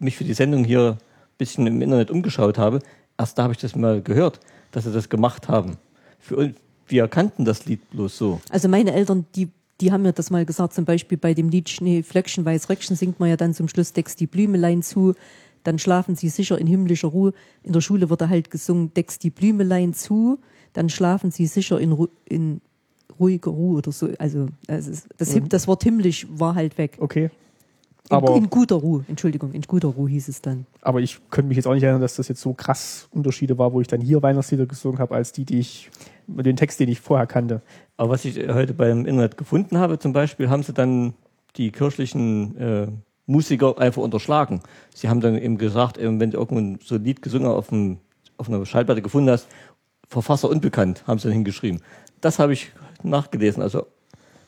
[0.02, 2.80] mich für die Sendung hier ein bisschen im Internet umgeschaut habe,
[3.18, 4.39] erst da habe ich das mal gehört,
[4.72, 5.78] dass sie das gemacht haben.
[6.20, 6.54] Für
[6.88, 8.41] wir kannten das Lied bloß so.
[8.49, 9.47] Also meine Eltern, die,
[9.80, 12.95] die haben mir das mal gesagt, zum Beispiel bei dem Lied Schnee, Flöckchen, Weiß Röckchen
[12.97, 15.14] singt man ja dann zum Schluss Deckst die Blümelein zu.
[15.64, 17.34] dann schlafen sie sicher in himmlischer Ruhe.
[17.64, 20.39] In der Schule wird halt gesungen, deckst die Blümelein zu,
[20.74, 22.62] dann schlafen sie sicher in, Ru in
[23.20, 24.10] ruhiger Ruhe oder so.
[24.18, 25.49] Also das, ist, das, Mhm.
[25.49, 26.97] das Wort himmlisch war halt weg.
[26.99, 27.30] Okay.
[28.12, 30.66] In, Aber, in guter Ruhe, Entschuldigung, in guter Ruhe hieß es dann.
[30.82, 33.72] aber ich könnte mich jetzt auch nicht erinnern, dass das jetzt so krass Unterschiede war,
[33.72, 35.89] wo ich dann hier Weihnachtslieder gesungen habe, als die, die ich,
[36.28, 37.62] den Text, den ich vorher kannte.
[37.95, 41.14] Aber was ich heute beim Internet gefunden habe, zum Beispiel, haben sie dann
[41.55, 42.88] die kirchlichen äh,
[43.28, 44.62] Musiker einfach unterschlagen.
[44.93, 47.99] Sie haben dann eben gesagt, eben, wenn du irgendwo so ein Lied gesungen auf, dem,
[48.38, 49.47] auf einer Schallplatte gefunden hast,
[50.07, 51.82] Verfasser unbekannt, haben sie dann hingeschrieben.
[52.20, 53.64] Das habe ich nachgelesen.
[53.64, 53.88] Also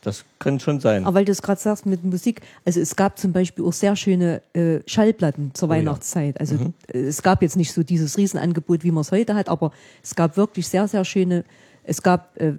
[0.04, 1.06] das kann schon sein.
[1.06, 3.96] Aber weil du es gerade sagst mit Musik, also es gab zum Beispiel auch sehr
[3.96, 5.80] schöne äh, Schallplatten zur Oh ja.
[5.80, 6.40] Weihnachtszeit.
[6.40, 6.56] Also
[6.88, 9.72] äh, es gab jetzt nicht so dieses Riesenangebot, wie man es heute hat, aber
[10.04, 11.46] es gab wirklich sehr, sehr schöne,
[11.84, 12.54] es gab äh,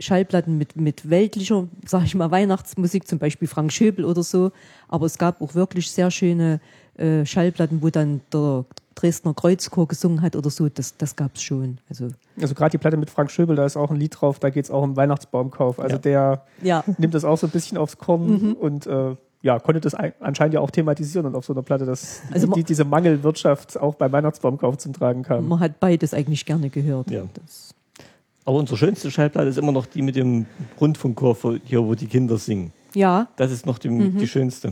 [0.00, 4.52] Schallplatten mit, mit weltlicher, sag ich mal, Weihnachtsmusik, zum Beispiel Frank Schöbel oder so,
[4.88, 6.60] aber es gab auch wirklich sehr schöne
[6.96, 11.42] äh, Schallplatten, wo dann der Dresdner Kreuzchor gesungen hat oder so, das, das gab es
[11.42, 11.78] schon.
[11.88, 12.08] Also
[12.40, 14.64] Also gerade die Platte mit Frank Schöbel, da ist auch ein Lied drauf, da geht
[14.64, 15.78] es auch um Weihnachtsbaumkauf.
[15.80, 15.98] Also Ja.
[15.98, 19.94] der ja, nimmt das auch so ein bisschen aufs Korn und äh, ja, konnte das
[19.94, 22.84] ein- anscheinend ja auch thematisieren und auf so einer Platte, dass Also die, die, diese
[22.84, 25.48] Mangelwirtschaft auch beim Weihnachtsbaumkauf zum Tragen kam.
[25.48, 27.10] man hat beides eigentlich gerne gehört.
[27.10, 27.22] Ja.
[27.34, 27.74] Das,
[28.44, 30.46] Aber unsere schönste Schallplatte ist immer noch die mit dem
[30.80, 32.72] Rundfunkchor hier, wo die Kinder singen.
[32.94, 34.18] ja, Das ist noch die, Mhm.
[34.18, 34.70] die schönste.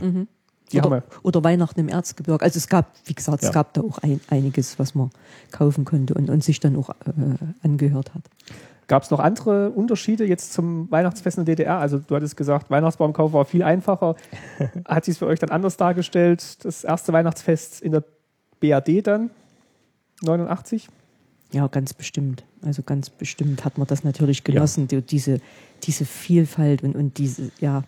[0.73, 1.25] Die haben oder, wir.
[1.25, 2.45] oder Weihnachten im Erzgebirge.
[2.45, 3.49] Also es gab, wie gesagt, Ja.
[3.49, 5.11] es gab da auch ein, einiges, was man
[5.51, 6.95] kaufen konnte und, und sich dann auch äh,
[7.63, 8.23] angehört hat.
[8.87, 11.79] Gab es noch andere Unterschiede jetzt zum Weihnachtsfest in der DDR?
[11.79, 14.17] Also du hattest gesagt, Weihnachtsbaumkauf war viel einfacher.
[14.85, 16.65] Hat sich für euch dann anders dargestellt?
[16.65, 18.03] Das erste Weihnachtsfest in der
[18.59, 19.31] BRD dann,
[20.23, 20.89] 89?
[21.53, 22.45] Ja, ganz bestimmt.
[22.63, 25.41] Also ganz bestimmt hat man das natürlich genossen, die, diese,
[25.85, 27.85] diese Vielfalt und, und diese, ja,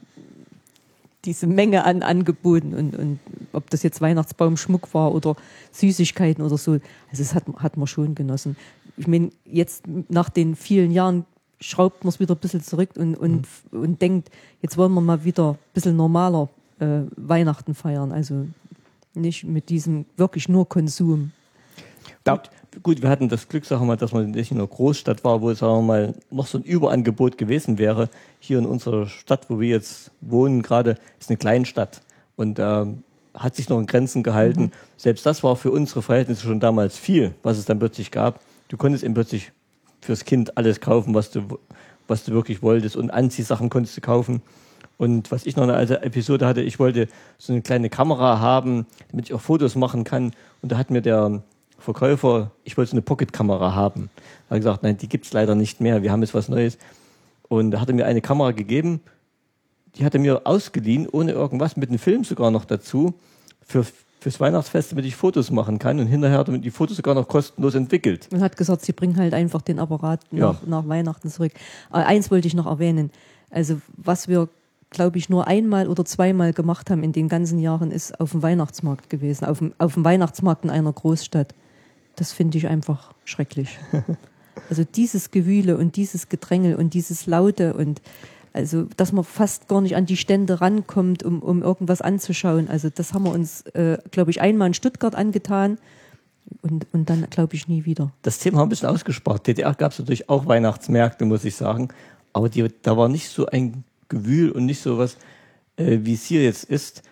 [1.24, 3.20] diese Menge an Angeboten und, und
[3.52, 5.36] ob das jetzt Weihnachtsbaumschmuck war oder
[5.70, 6.72] Süßigkeiten oder so.
[6.72, 6.82] Also
[7.18, 8.56] das hat, hat man schon genossen.
[8.96, 11.24] Ich meine, jetzt nach den vielen Jahren
[11.60, 15.24] schraubt man es wieder ein bisschen zurück und, und, und denkt, jetzt wollen wir mal
[15.24, 16.48] wieder ein bisschen normaler
[16.80, 18.10] äh, Weihnachten feiern.
[18.12, 18.48] Also
[19.14, 21.30] nicht mit diesem wirklich nur Konsum.
[22.24, 22.50] Da, Gut,
[22.82, 25.42] gut, wir hatten das Glück, sagen wir mal, dass man nicht in einer Großstadt war,
[25.42, 28.08] wo, sagen wir mal, noch so ein Überangebot gewesen wäre.
[28.40, 32.00] Hier in unserer Stadt, wo wir jetzt wohnen, gerade ist eine Kleinstadt
[32.36, 33.02] und ähm,
[33.34, 34.72] hat sich noch in Grenzen gehalten.
[34.96, 38.40] Selbst das war für unsere Verhältnisse schon damals viel, was es dann plötzlich gab.
[38.68, 39.52] Du konntest eben plötzlich
[40.00, 41.58] fürs Kind alles kaufen, was du,
[42.08, 44.42] was du wirklich wolltest und Anziehsachen konntest du kaufen.
[44.98, 47.08] Und was ich noch eine alte Episode hatte, ich wollte
[47.38, 50.32] so eine kleine Kamera haben, damit ich auch Fotos machen kann.
[50.60, 51.42] Und da hat mir der
[51.82, 54.10] Verkäufer, ich wollte so eine Pocket-Kamera haben.
[54.16, 56.78] Da hat er gesagt, nein, die gibt's leider nicht mehr, wir haben jetzt was Neues.
[57.48, 59.00] Und da hat er mir eine Kamera gegeben,
[59.96, 63.14] die hat er mir ausgeliehen, ohne irgendwas, mit einem Film sogar noch dazu,
[63.66, 63.84] für,
[64.20, 65.98] fürs Weihnachtsfest, damit ich Fotos machen kann.
[66.00, 68.28] Und hinterher hat er mir die Fotos sogar noch kostenlos entwickelt.
[68.32, 70.52] Und hat gesagt, sie bringen halt einfach den Apparat Ja.
[70.52, 71.52] nach, nach Weihnachten zurück.
[71.90, 73.10] Aber eins wollte ich noch erwähnen.
[73.50, 74.48] Also was wir,
[74.88, 78.42] glaube ich, nur einmal oder zweimal gemacht haben in den ganzen Jahren, ist auf dem
[78.42, 79.44] Weihnachtsmarkt gewesen.
[79.44, 81.54] Auf dem, auf dem Weihnachtsmarkt in einer Großstadt.
[82.16, 83.78] Das finde ich einfach schrecklich.
[84.68, 88.00] Also dieses Gewühle und dieses Gedrängel und dieses Laute und
[88.52, 92.68] also, dass man fast gar nicht an die Stände rankommt, um, um irgendwas anzuschauen.
[92.68, 95.78] Also das haben wir uns, äh, glaube ich, einmal in Stuttgart angetan
[96.60, 98.12] und, und dann, glaube ich, nie wieder.
[98.20, 99.46] Das Thema haben wir ein bisschen ausgespart.
[99.46, 101.88] DDR gab es natürlich auch Weihnachtsmärkte, muss ich sagen.
[102.34, 105.16] Aber die, da war nicht so ein Gewühl und nicht so was,
[105.76, 107.02] äh, wie es hier jetzt ist.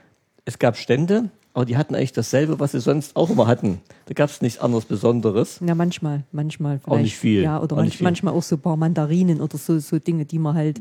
[0.44, 3.80] Es gab Stände, aber die hatten eigentlich dasselbe, was sie sonst auch immer hatten.
[4.07, 5.61] Da gab es nichts anderes Besonderes.
[5.66, 6.80] Ja, manchmal, manchmal.
[6.86, 7.42] Auch nicht viel.
[7.42, 8.05] Ja, oder Auch manch, viel.
[8.05, 10.80] manchmal auch so ein paar Mandarinen oder so, so Dinge, die man halt.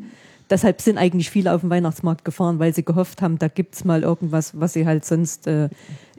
[0.50, 4.02] Deshalb sind eigentlich viele auf den Weihnachtsmarkt gefahren, weil sie gehofft haben, da gibt's mal
[4.02, 5.70] irgendwas, was sie halt sonst äh,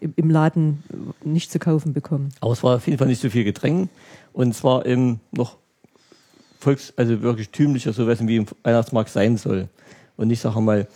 [0.00, 0.84] im, im Laden
[1.24, 2.28] nicht zu kaufen bekommen.
[2.40, 3.88] Aber es war auf jeden Fall nicht so viel Gedränge.
[4.32, 5.56] Und es war eben noch
[6.60, 9.68] volks-, also wirklich tümlicher, so was wie im Weihnachtsmarkt sein soll.
[10.16, 10.88] Und nicht, sagen wir mal,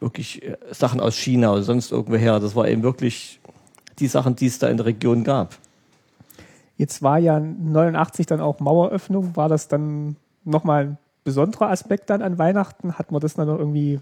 [0.00, 2.40] wirklich äh, Sachen aus China oder sonst irgendwoher.
[2.40, 3.40] Das war eben wirklich
[3.98, 5.56] die Sachen, die es da in der Region gab.
[6.76, 9.36] Jetzt war ja 89 dann auch Maueröffnung.
[9.36, 12.98] War das dann nochmal ein besonderer Aspekt dann an Weihnachten?
[12.98, 14.00] Hat man das dann noch irgendwie,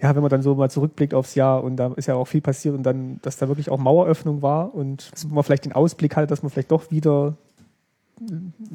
[0.00, 2.40] ja, wenn man dann so mal zurückblickt aufs Jahr und da ist ja auch viel
[2.40, 6.28] passiert und dann, dass da wirklich auch Maueröffnung war und man vielleicht den Ausblick hatte,
[6.28, 7.36] dass man vielleicht doch wieder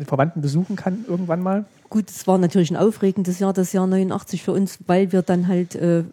[0.06, 1.66] Verwandten besuchen kann irgendwann mal?
[1.90, 5.48] Gut, es war natürlich ein aufregendes Jahr, das Jahr 89 für uns, weil wir dann
[5.48, 6.04] halt äh,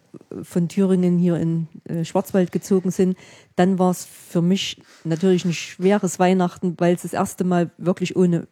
[0.42, 3.16] von Thüringen hier in äh, Schwarzwald gezogen sind.
[3.56, 8.16] Dann war es für mich natürlich ein schweres Weihnachten, weil es das erste Mal wirklich
[8.16, 8.46] ohne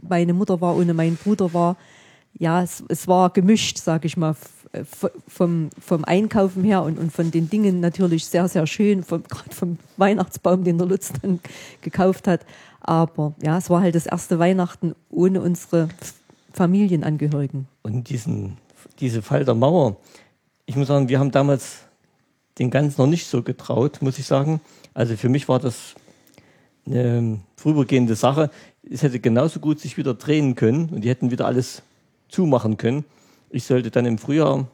[0.00, 1.76] meine Mutter war, ohne meinen Bruder war.
[2.36, 4.36] Ja, es, es war gemischt, sag ich mal.
[4.74, 4.84] äh,
[5.28, 9.78] vom, vom Einkaufen her und, und von den Dingen natürlich sehr, sehr schön, gerade vom
[9.96, 11.40] Weihnachtsbaum, den der Lutz dann
[11.80, 12.44] gekauft hat.
[12.86, 15.88] Aber ja, es war halt das erste Weihnachten ohne unsere
[16.52, 17.66] Familienangehörigen.
[17.82, 18.58] Und diesen,
[19.00, 19.96] diese Fall der Mauer,
[20.66, 21.78] ich muss sagen, wir haben damals
[22.58, 24.60] den Ganzen noch nicht so getraut, muss ich sagen.
[24.92, 25.94] Also für mich war das
[26.86, 28.50] eine vorübergehende Sache.
[28.88, 31.82] Es hätte genauso gut sich wieder drehen können und die hätten wieder alles
[32.28, 33.04] zumachen können.
[33.48, 34.68] Ich sollte dann im Frühjahr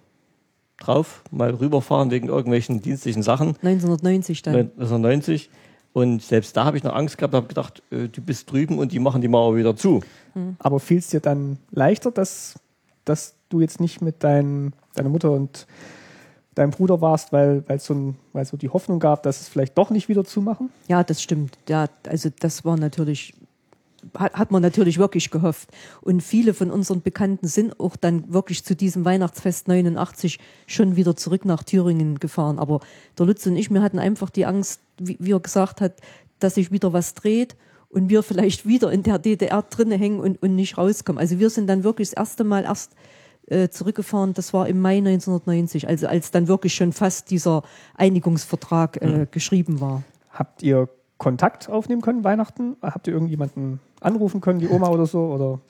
[0.81, 3.51] drauf mal rüberfahren wegen irgendwelchen dienstlichen Sachen.
[3.63, 4.55] 1990 dann.
[4.57, 5.49] 1990.
[5.93, 8.93] Und selbst da habe ich noch Angst gehabt, habe gedacht, äh, du bist drüben und
[8.93, 10.01] die machen die Mauer wieder zu.
[10.61, 12.59] Aber fiel es dir dann leichter, dass,
[13.05, 15.67] dass du jetzt nicht mit dein, deiner Mutter und
[16.55, 19.77] deinem Bruder warst, weil es so, ein- weil so die Hoffnung gab, dass es vielleicht
[19.79, 20.71] doch nicht wieder zumachen?
[20.89, 21.59] Ja, das stimmt.
[21.69, 23.35] Ja, also das war natürlich,
[24.17, 25.69] hat, hat man natürlich wirklich gehofft.
[26.01, 31.17] Und viele von unseren Bekannten sind auch dann wirklich zu diesem Weihnachtsfest 89 schon wieder
[31.17, 32.59] zurück nach Thüringen gefahren.
[32.59, 32.81] Aber
[33.19, 35.95] der Lutz und ich, wir hatten einfach die Angst, wie, wie er gesagt hat,
[36.39, 37.57] dass sich wieder was dreht
[37.89, 41.21] und wir vielleicht wieder in der DDR drinne hängen und, und nicht rauskommen.
[41.21, 42.95] Also wir sind dann wirklich das erste Mal erst
[43.47, 47.63] äh, zurückgefahren, das war im Mai 1990, also als dann wirklich schon fast dieser
[47.97, 50.03] Einigungsvertrag äh, geschrieben war.
[50.31, 50.89] Habt ihr
[51.21, 52.77] Kontakt aufnehmen können, Weihnachten?
[52.81, 55.21] Habt ihr irgendjemanden anrufen können, die Oma oder so?
[55.27, 55.61] Oder,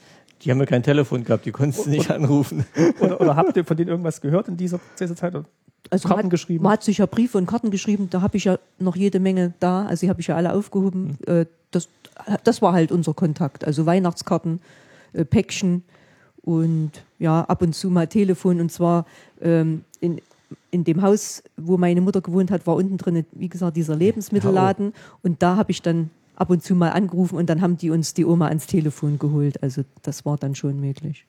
[0.43, 2.65] Die haben ja kein Telefon gehabt, die konntest du nicht anrufen.
[3.01, 5.35] oder, oder habt ihr von denen irgendwas gehört in dieser, dieser Zeit?
[5.35, 6.63] Also Karten man hat, geschrieben?
[6.63, 9.53] Man hat sich ja Briefe und Karten geschrieben, da habe ich ja noch jede Menge
[9.59, 11.19] da, also die habe ich ja alle aufgehoben.
[11.27, 11.89] Äh, das,
[12.45, 14.61] das war halt unser Kontakt, also Weihnachtskarten,
[15.15, 15.83] äh, Päckchen
[16.43, 19.05] und ja, ab und zu mal Telefon und zwar
[19.43, 20.21] ähm, in,
[20.71, 24.93] in dem Haus, wo meine Mutter gewohnt hat, war unten drin, wie gesagt, dieser Lebensmittelladen
[25.23, 28.15] und da habe ich dann ab und zu mal angerufen und dann haben die uns
[28.15, 31.27] die Oma ans Telefon geholt, also das war dann schon möglich.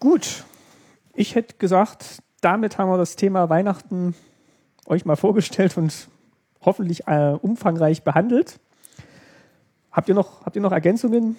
[0.00, 0.44] Gut,
[1.14, 4.14] ich hätte gesagt, damit haben wir das Thema Weihnachten
[4.86, 6.08] euch mal vorgestellt und
[6.62, 8.58] hoffentlich äh, umfangreich behandelt.
[9.92, 11.36] Habt ihr noch, habt ihr noch Ergänzungen?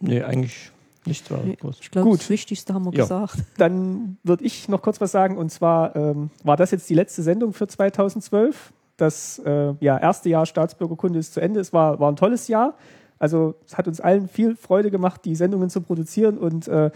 [0.00, 0.70] Nee, eigentlich
[1.08, 1.30] nicht.
[1.30, 1.78] War groß.
[1.80, 2.20] Ich glaube, Gut.
[2.20, 3.02] das Wichtigste haben wir Ja.
[3.02, 3.38] gesagt.
[3.56, 5.36] Dann würde ich noch kurz was sagen.
[5.36, 8.72] Und zwar ähm, war das jetzt die letzte Sendung für 2012.
[8.96, 11.60] Das äh, ja, erste Jahr Staatsbürgerkunde ist zu Ende.
[11.60, 12.74] Es war, war ein tolles Jahr.
[13.18, 16.38] Also es hat uns allen viel Freude gemacht, die Sendungen zu produzieren.
[16.38, 16.90] Und äh,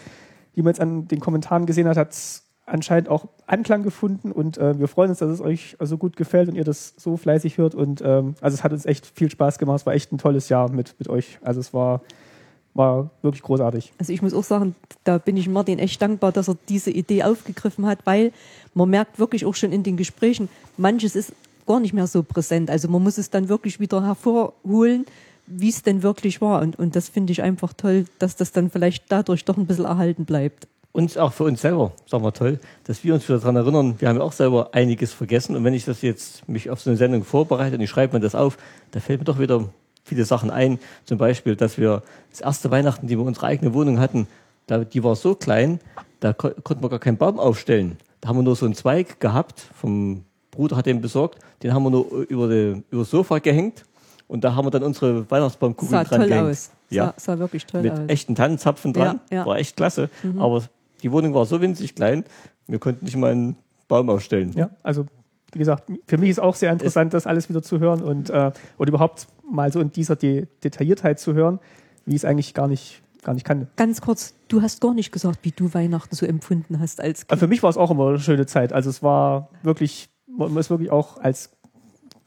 [0.55, 4.31] wie man jetzt an den Kommentaren gesehen hat, hat es anscheinend auch Anklang gefunden.
[4.33, 7.17] Und äh, wir freuen uns, dass es euch so gut gefällt und ihr das so
[7.17, 7.75] fleißig hört.
[7.75, 9.81] Und ähm, also es hat uns echt viel Spaß gemacht.
[9.81, 11.39] Es war echt ein tolles Jahr mit, mit euch.
[11.43, 12.03] Also es war,
[12.75, 13.93] war wirklich großartig.
[13.99, 17.23] Also ich muss auch sagen, da bin ich Martin echt dankbar, dass er diese Idee
[17.23, 18.33] aufgegriffen hat, weil
[18.75, 21.33] man merkt wirklich auch schon in den Gesprächen, manches ist
[21.66, 22.70] gar nicht mehr so präsent.
[22.70, 25.07] Also man muss es dann wirklich wieder hervorholen,
[25.47, 26.62] wie es denn wirklich war.
[26.62, 29.85] Und, und das finde ich einfach toll, dass das dann vielleicht dadurch doch ein bisschen
[29.85, 30.66] erhalten bleibt.
[30.93, 34.09] Und auch für uns selber, sagen wir toll, dass wir uns wieder daran erinnern, wir
[34.09, 35.57] haben ja auch selber einiges vergessen.
[35.57, 38.20] Und wenn ich das jetzt mich auf so eine Sendung vorbereite und ich schreibe mir
[38.20, 38.59] das auf,
[38.91, 39.64] da fällt mir doch wieder
[40.05, 40.79] viele Sachen ein.
[41.05, 44.27] Zum Beispiel, dass wir das erste Weihnachten, die wir unsere eigene Wohnung hatten,
[44.67, 45.81] da, die war so klein,
[46.21, 47.97] da ko konnten wir gar keinen Baum aufstellen.
[48.21, 51.83] Da haben wir nur so einen Zweig gehabt, vom Bruder hat den besorgt, den haben
[51.83, 53.85] wir nur über, die, über das Sofa gehängt
[54.29, 56.49] und da haben wir dann unsere Weihnachtsbaumkugeln Sah dran toll gehängt.
[56.51, 56.71] aus.
[56.91, 58.01] Ja Sah, sah wirklich toll mit aus.
[58.09, 59.21] echten Tannenzapfen dran.
[59.31, 59.47] Ja, ja.
[59.47, 60.11] War echt klasse.
[60.39, 60.63] Aber
[61.03, 62.25] die Wohnung war so winzig klein,
[62.67, 63.57] wir konnten nicht mal einen
[63.89, 64.53] Baum aufstellen.
[64.55, 65.07] Ja, also
[65.53, 68.53] wie gesagt, für mich ist auch sehr interessant, das alles wieder zu hören und, äh,
[68.79, 71.59] und überhaupt mal so in dieser De Detailliertheit zu hören,
[72.07, 73.69] wie ich es eigentlich gar nicht, gar nicht kann.
[73.77, 77.31] Ganz kurz, du hast gar nicht gesagt, wie du Weihnachten so empfunden hast als Kind.
[77.31, 78.73] Also für mich war es auch immer eine schöne Zeit.
[78.73, 81.51] Also es war wirklich, man ist wirklich auch als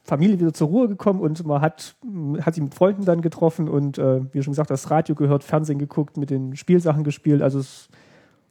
[0.04, 1.96] Familie wieder zur Ruhe gekommen und man hat,
[2.40, 5.80] hat sich mit Freunden dann getroffen und äh, wie schon gesagt, das Radio gehört, Fernsehen
[5.80, 7.42] geguckt, mit den Spielsachen gespielt.
[7.42, 7.88] Also es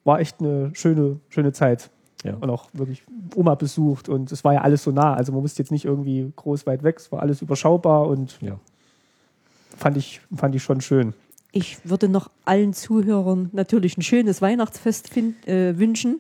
[0.04, 1.92] war echt eine schöne, schöne Zeit.
[2.26, 2.36] Ja.
[2.36, 3.04] Und auch wirklich
[3.36, 5.14] Oma besucht und es war ja alles so nah.
[5.14, 8.60] Also man musste jetzt nicht irgendwie groß weit weg, es war alles überschaubar und Ja.
[9.78, 11.14] fand ich, fand ich schon schön.
[11.52, 16.20] Ich würde noch allen Zuhörern natürlich ein schönes Weihnachtsfest fin- äh, wünschen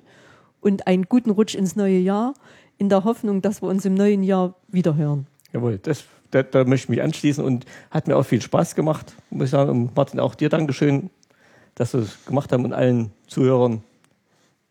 [0.62, 2.34] und einen guten Rutsch ins neue Jahr,
[2.78, 5.28] in der Hoffnung, dass wir uns im neuen Jahr wiederhören.
[5.54, 9.16] Jawohl, das, da, da möchte ich mich anschließen und hat mir auch viel Spaß gemacht,
[9.30, 9.72] muss ich sagen.
[9.72, 11.10] Und Martin, auch dir Dankeschön,
[11.76, 13.82] dass du es gemacht haben und allen Zuhörern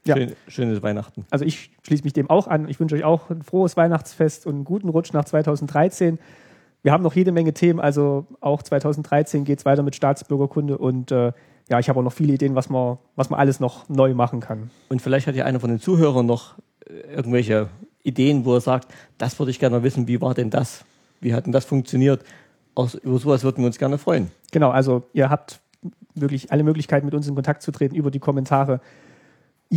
[0.07, 0.17] Ja.
[0.17, 1.25] schön, schönes Weihnachten.
[1.31, 2.69] Also ich schließe mich dem auch an.
[2.69, 6.19] Ich wünsche euch auch ein frohes Weihnachtsfest und einen guten Rutsch nach 2013.
[6.83, 11.11] Wir haben noch jede Menge Themen, also auch 2013 geht es weiter mit Staatsbürgerkunde und
[11.11, 11.33] äh,
[11.71, 14.41] ja, ich habe auch noch viele Ideen, was man, was man alles noch neu machen
[14.41, 14.71] kann.
[14.91, 17.71] Und vielleicht hat ja einer von den Zuhörern noch äh, irgendwelche
[18.03, 20.85] Ideen, wo er sagt, das würde ich gerne wissen, wie war denn das?
[21.21, 22.23] Wie hat denn das funktioniert?
[22.75, 24.31] Auch über sowas würden wir uns gerne freuen.
[24.53, 25.61] Genau, also ihr habt
[26.15, 28.81] wirklich alle Möglichkeiten, mit uns in Kontakt zu treten über die Kommentare.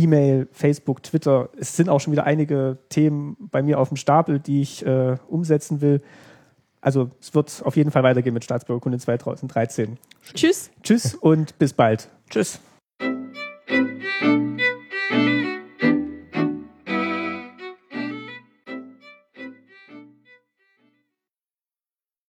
[0.02, 1.48] E-Mail, Facebook, Twitter.
[1.58, 5.16] Es sind auch schon wieder einige Themen bei mir auf dem Stapel, die ich äh,
[5.28, 6.02] umsetzen will.
[6.80, 9.98] Also es wird auf jeden Fall weitergehen mit Staatsbürgerkunde 2013.
[10.34, 10.70] Tschüss.
[10.82, 12.08] Tschüss und bis bald.
[12.30, 12.60] Tschüss.